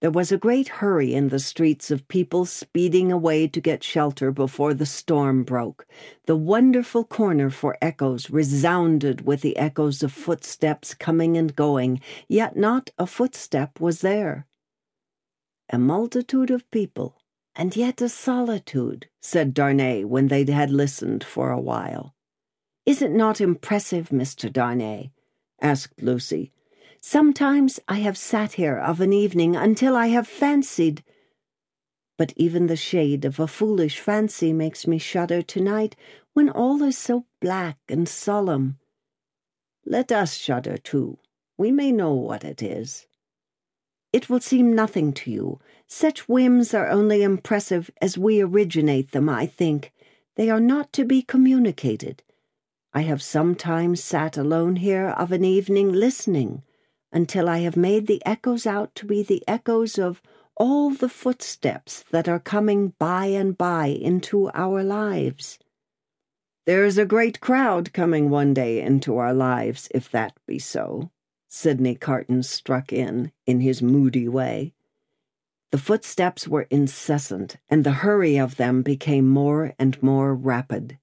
There 0.00 0.10
was 0.12 0.30
a 0.30 0.38
great 0.38 0.68
hurry 0.68 1.12
in 1.12 1.28
the 1.28 1.40
streets 1.40 1.90
of 1.90 2.06
people 2.06 2.46
speeding 2.46 3.10
away 3.10 3.48
to 3.48 3.60
get 3.60 3.82
shelter 3.82 4.30
before 4.30 4.72
the 4.72 4.86
storm 4.86 5.42
broke. 5.42 5.86
The 6.26 6.36
wonderful 6.36 7.02
corner 7.02 7.50
for 7.50 7.76
echoes 7.82 8.30
resounded 8.30 9.26
with 9.26 9.40
the 9.40 9.56
echoes 9.56 10.04
of 10.04 10.12
footsteps 10.12 10.94
coming 10.94 11.36
and 11.36 11.54
going, 11.56 12.00
yet 12.28 12.56
not 12.56 12.90
a 12.96 13.08
footstep 13.08 13.80
was 13.80 14.00
there. 14.00 14.46
A 15.68 15.78
multitude 15.78 16.52
of 16.52 16.70
people, 16.70 17.20
and 17.58 17.74
yet 17.74 18.00
a 18.00 18.08
solitude, 18.08 19.08
said 19.20 19.52
Darnay 19.52 20.04
when 20.04 20.28
they 20.28 20.44
had 20.44 20.70
listened 20.70 21.24
for 21.24 21.50
a 21.50 21.60
while. 21.60 22.14
Is 22.86 23.02
it 23.02 23.10
not 23.10 23.40
impressive, 23.40 24.10
Mr. 24.10 24.50
Darnay? 24.50 25.10
asked 25.60 26.00
Lucy. 26.00 26.52
Sometimes 27.00 27.80
I 27.88 27.96
have 27.96 28.16
sat 28.16 28.52
here 28.52 28.78
of 28.78 29.00
an 29.00 29.12
evening 29.12 29.56
until 29.56 29.96
I 29.96 30.06
have 30.06 30.28
fancied. 30.28 31.02
But 32.16 32.32
even 32.36 32.68
the 32.68 32.76
shade 32.76 33.24
of 33.24 33.40
a 33.40 33.48
foolish 33.48 33.98
fancy 33.98 34.52
makes 34.52 34.86
me 34.86 34.98
shudder 34.98 35.42
tonight 35.42 35.96
when 36.34 36.48
all 36.48 36.80
is 36.84 36.96
so 36.96 37.26
black 37.40 37.78
and 37.88 38.08
solemn. 38.08 38.78
Let 39.84 40.12
us 40.12 40.36
shudder 40.36 40.78
too. 40.78 41.18
We 41.56 41.72
may 41.72 41.90
know 41.90 42.14
what 42.14 42.44
it 42.44 42.62
is. 42.62 43.08
It 44.12 44.30
will 44.30 44.40
seem 44.40 44.74
nothing 44.74 45.12
to 45.14 45.30
you. 45.30 45.60
Such 45.90 46.28
whims 46.28 46.74
are 46.74 46.88
only 46.88 47.22
impressive 47.22 47.90
as 48.02 48.18
we 48.18 48.42
originate 48.42 49.12
them, 49.12 49.28
I 49.28 49.46
think. 49.46 49.92
They 50.36 50.50
are 50.50 50.60
not 50.60 50.92
to 50.92 51.04
be 51.04 51.22
communicated. 51.22 52.22
I 52.92 53.00
have 53.00 53.22
sometimes 53.22 54.04
sat 54.04 54.36
alone 54.36 54.76
here 54.76 55.08
of 55.08 55.32
an 55.32 55.44
evening 55.44 55.92
listening 55.92 56.62
until 57.10 57.48
I 57.48 57.60
have 57.60 57.76
made 57.76 58.06
the 58.06 58.22
echoes 58.26 58.66
out 58.66 58.94
to 58.96 59.06
be 59.06 59.22
the 59.22 59.42
echoes 59.48 59.98
of 59.98 60.20
all 60.56 60.90
the 60.90 61.08
footsteps 61.08 62.04
that 62.10 62.28
are 62.28 62.38
coming 62.38 62.92
by 62.98 63.26
and 63.26 63.56
by 63.56 63.86
into 63.86 64.50
our 64.52 64.84
lives. 64.84 65.58
There's 66.66 66.98
a 66.98 67.06
great 67.06 67.40
crowd 67.40 67.94
coming 67.94 68.28
one 68.28 68.52
day 68.52 68.82
into 68.82 69.16
our 69.16 69.32
lives, 69.32 69.88
if 69.94 70.10
that 70.10 70.34
be 70.46 70.58
so, 70.58 71.10
Sydney 71.48 71.94
Carton 71.94 72.42
struck 72.42 72.92
in, 72.92 73.32
in 73.46 73.60
his 73.60 73.80
moody 73.80 74.28
way. 74.28 74.74
The 75.70 75.78
footsteps 75.78 76.48
were 76.48 76.66
incessant, 76.70 77.58
and 77.68 77.84
the 77.84 78.00
hurry 78.00 78.38
of 78.38 78.56
them 78.56 78.82
became 78.82 79.28
more 79.28 79.74
and 79.78 80.02
more 80.02 80.34
rapid. 80.34 80.98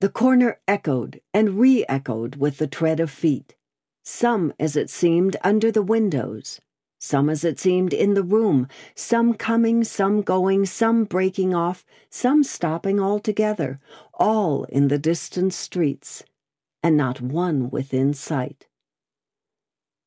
The 0.00 0.08
corner 0.08 0.58
echoed 0.66 1.20
and 1.32 1.58
re 1.60 1.84
echoed 1.88 2.36
with 2.36 2.58
the 2.58 2.66
tread 2.66 2.98
of 2.98 3.10
feet, 3.10 3.54
some, 4.02 4.52
as 4.58 4.76
it 4.76 4.90
seemed, 4.90 5.36
under 5.42 5.70
the 5.70 5.82
windows, 5.82 6.60
some 6.98 7.30
as 7.30 7.44
it 7.44 7.60
seemed 7.60 7.92
in 7.92 8.14
the 8.14 8.24
room, 8.24 8.66
some 8.96 9.34
coming, 9.34 9.84
some 9.84 10.22
going, 10.22 10.66
some 10.66 11.04
breaking 11.04 11.54
off, 11.54 11.84
some 12.10 12.42
stopping 12.42 12.98
altogether, 12.98 13.78
all 14.14 14.64
in 14.64 14.88
the 14.88 14.98
distant 14.98 15.54
streets, 15.54 16.24
and 16.82 16.96
not 16.96 17.20
one 17.20 17.70
within 17.70 18.12
sight. 18.14 18.66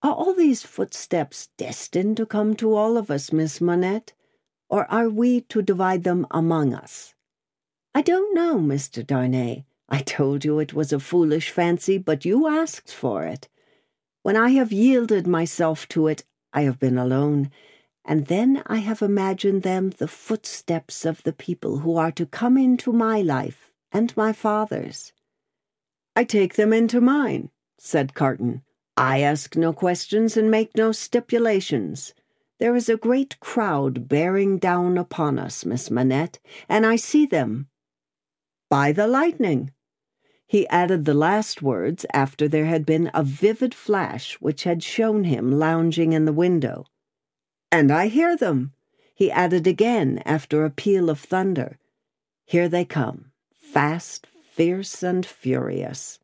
Are 0.04 0.14
all 0.14 0.34
these 0.34 0.64
footsteps 0.64 1.50
destined 1.58 2.18
to 2.18 2.26
come 2.26 2.56
to 2.58 2.76
all 2.76 2.98
of 2.98 3.10
us, 3.10 3.34
Miss 3.34 3.60
Manette, 3.60 4.14
or 4.70 4.86
are 4.92 5.10
we 5.10 5.42
to 5.42 5.62
divide 5.62 6.04
them 6.04 6.28
among 6.30 6.74
us? 6.74 7.16
I 7.96 8.02
don't 8.04 8.36
know, 8.36 8.58
Mr. 8.58 9.06
Darnay. 9.06 9.66
I 9.90 10.00
told 10.00 10.46
you 10.46 10.60
it 10.60 10.74
was 10.74 10.94
a 10.94 11.00
foolish 11.00 11.50
fancy, 11.50 11.98
but 11.98 12.26
you 12.26 12.48
asked 12.48 12.94
for 12.94 13.24
it. 13.24 13.48
When 14.22 14.36
I 14.36 14.50
have 14.50 14.72
yielded 14.72 15.26
myself 15.26 15.88
to 15.90 16.08
it, 16.08 16.24
I 16.54 16.62
have 16.62 16.80
been 16.80 16.98
alone, 16.98 17.50
and 18.06 18.28
then 18.28 18.62
I 18.68 18.78
have 18.78 19.02
imagined 19.02 19.64
them 19.64 19.92
the 19.92 20.08
footsteps 20.08 21.06
of 21.06 21.24
the 21.24 21.34
people 21.34 21.80
who 21.80 21.98
are 21.98 22.12
to 22.12 22.26
come 22.26 22.58
into 22.58 22.92
my 22.92 23.22
life 23.22 23.72
and 23.92 24.16
my 24.16 24.32
father's. 24.32 25.14
I 26.16 26.24
take 26.24 26.56
them 26.56 26.74
into 26.74 27.02
mine, 27.02 27.50
said 27.80 28.14
Carton. 28.14 28.64
I 28.98 29.22
ask 29.22 29.56
no 29.56 29.74
questions 29.74 30.36
and 30.36 30.50
make 30.50 30.76
no 30.76 30.92
stipulations. 30.92 32.16
There 32.58 32.76
is 32.76 32.90
a 32.90 32.98
great 32.98 33.40
crowd 33.40 34.08
bearing 34.08 34.58
down 34.58 34.98
upon 34.98 35.38
us, 35.38 35.64
Miss 35.64 35.92
Manette, 35.92 36.40
and 36.68 36.84
I 36.84 36.96
see 36.96 37.28
them. 37.28 37.68
By 38.72 38.92
the 38.92 39.06
lightning. 39.06 39.72
He 40.48 40.68
added 40.70 41.06
the 41.06 41.14
last 41.14 41.62
words 41.62 42.08
after 42.12 42.48
there 42.48 42.66
had 42.66 42.88
been 42.88 43.12
a 43.14 43.22
vivid 43.22 43.76
flash 43.76 44.34
which 44.40 44.64
had 44.64 44.82
shown 44.82 45.26
him 45.26 45.52
lounging 45.52 46.14
in 46.14 46.26
the 46.26 46.34
window. 46.34 46.86
And 47.72 47.92
I 47.92 48.08
hear 48.08 48.36
them, 48.36 48.74
he 49.14 49.30
added 49.30 49.68
again 49.68 50.24
after 50.26 50.66
a 50.66 50.72
peal 50.72 51.12
of 51.12 51.20
thunder. 51.20 51.78
Here 52.46 52.68
they 52.68 52.86
come, 52.86 53.32
fast, 53.60 54.26
fierce, 54.54 55.04
and 55.04 55.24
furious. 55.24 56.18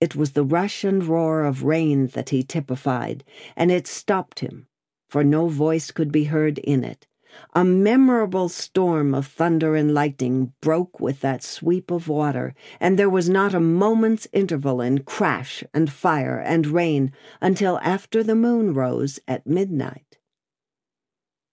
It 0.00 0.16
was 0.16 0.32
the 0.32 0.44
rush 0.44 0.82
and 0.82 1.04
roar 1.04 1.44
of 1.44 1.62
rain 1.62 2.06
that 2.08 2.30
he 2.30 2.42
typified, 2.42 3.22
and 3.54 3.70
it 3.70 3.86
stopped 3.86 4.40
him, 4.40 4.66
for 5.08 5.22
no 5.22 5.48
voice 5.48 5.90
could 5.90 6.10
be 6.10 6.24
heard 6.24 6.58
in 6.58 6.84
it. 6.84 7.06
A 7.54 7.64
memorable 7.64 8.48
storm 8.48 9.14
of 9.14 9.26
thunder 9.26 9.76
and 9.76 9.94
lightning 9.94 10.52
broke 10.60 10.98
with 10.98 11.20
that 11.20 11.44
sweep 11.44 11.90
of 11.90 12.08
water, 12.08 12.54
and 12.80 12.98
there 12.98 13.10
was 13.10 13.28
not 13.28 13.54
a 13.54 13.60
moment's 13.60 14.26
interval 14.32 14.80
in 14.80 15.04
crash 15.04 15.62
and 15.72 15.92
fire 15.92 16.38
and 16.38 16.66
rain 16.66 17.12
until 17.40 17.78
after 17.82 18.22
the 18.22 18.34
moon 18.34 18.74
rose 18.74 19.20
at 19.28 19.46
midnight. 19.46 20.18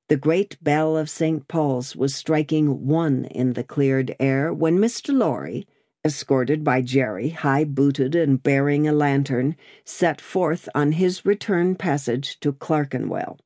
The 0.09 0.17
great 0.17 0.57
bell 0.63 0.95
of 0.95 1.09
St. 1.09 1.47
Paul's 1.47 1.95
was 1.95 2.15
striking 2.15 2.87
one 2.87 3.25
in 3.25 3.53
the 3.53 3.63
cleared 3.63 4.15
air 4.19 4.53
when 4.53 4.79
Mr. 4.79 5.13
Lorry, 5.13 5.67
escorted 6.07 6.63
by 6.63 6.81
Jerry, 6.81 7.29
high 7.29 7.65
booted 7.65 8.15
and 8.15 8.41
bearing 8.41 8.87
a 8.87 8.91
lantern, 8.91 9.55
set 9.85 10.19
forth 10.19 10.67
on 10.73 10.93
his 10.93 11.23
return 11.23 11.75
passage 11.75 12.39
to 12.39 12.51
Clerkenwell. 12.51 13.37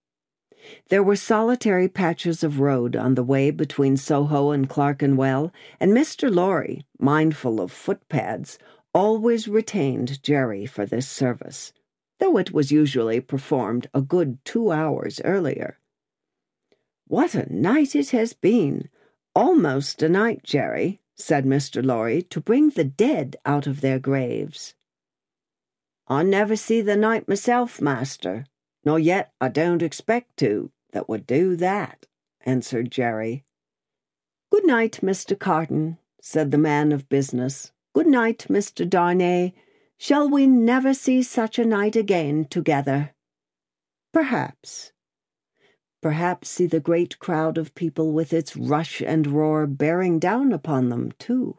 There 0.90 1.04
were 1.04 1.16
solitary 1.16 1.90
patches 1.90 2.44
of 2.44 2.60
road 2.60 2.96
on 2.96 3.16
the 3.16 3.24
way 3.24 3.52
between 3.52 3.98
Soho 3.98 4.52
and 4.52 4.70
Clerkenwell, 4.70 5.52
and 5.80 5.92
Mr. 5.92 6.34
Lorry, 6.34 6.86
mindful 7.00 7.60
of 7.60 7.72
footpads, 7.72 8.58
always 8.94 9.48
retained 9.48 10.22
Jerry 10.22 10.66
for 10.66 10.86
this 10.86 11.08
service, 11.08 11.74
though 12.20 12.38
it 12.38 12.54
was 12.54 12.72
usually 12.72 13.20
performed 13.20 13.90
a 13.94 14.02
good 14.02 14.38
two 14.46 14.72
hours 14.72 15.20
earlier. 15.26 15.80
What 17.08 17.36
a 17.36 17.52
night 17.54 17.96
it 17.96 18.12
has 18.12 18.32
been! 18.32 18.88
Almost 19.34 20.04
a 20.04 20.10
night, 20.10 20.44
Jerry, 20.44 21.01
said 21.16 21.46
Mr. 21.46 21.86
Lorry, 21.86 22.22
to 22.24 22.42
bring 22.42 22.70
the 22.70 22.84
dead 22.84 23.36
out 23.46 23.68
of 23.68 23.82
their 23.82 24.00
graves. 24.00 24.76
I 26.08 26.24
never 26.24 26.56
see 26.56 26.82
the 26.82 26.96
night 26.96 27.28
myself, 27.28 27.80
master, 27.82 28.46
nor 28.84 29.00
yet 29.00 29.32
I 29.40 29.50
don't 29.50 29.82
expect 29.82 30.38
to, 30.38 30.72
that 30.92 31.08
would 31.08 31.26
do 31.26 31.56
that, 31.58 32.08
answered 32.46 32.92
Jerry. 32.92 33.46
Good 34.52 34.66
night, 34.66 35.00
Mr. 35.02 35.40
Carton, 35.40 35.98
said 36.22 36.52
the 36.52 36.58
man 36.58 36.92
of 36.92 37.08
business. 37.08 37.72
Good 37.94 38.08
night, 38.08 38.46
Mr. 38.50 38.88
Darnay. 38.90 39.54
Shall 39.98 40.30
we 40.30 40.48
never 40.48 40.94
see 40.94 41.24
such 41.24 41.60
a 41.60 41.66
night 41.66 41.96
again 41.96 42.46
together? 42.46 43.14
Perhaps. 44.12 44.91
Perhaps 46.02 46.50
see 46.50 46.66
the 46.66 46.80
great 46.80 47.20
crowd 47.20 47.58
of 47.58 47.76
people 47.76 48.12
with 48.12 48.34
its 48.34 48.58
rush 48.58 49.02
and 49.02 49.28
roar 49.28 49.68
bearing 49.68 50.18
down 50.18 50.52
upon 50.52 50.90
them, 50.90 51.12
too. 51.20 51.58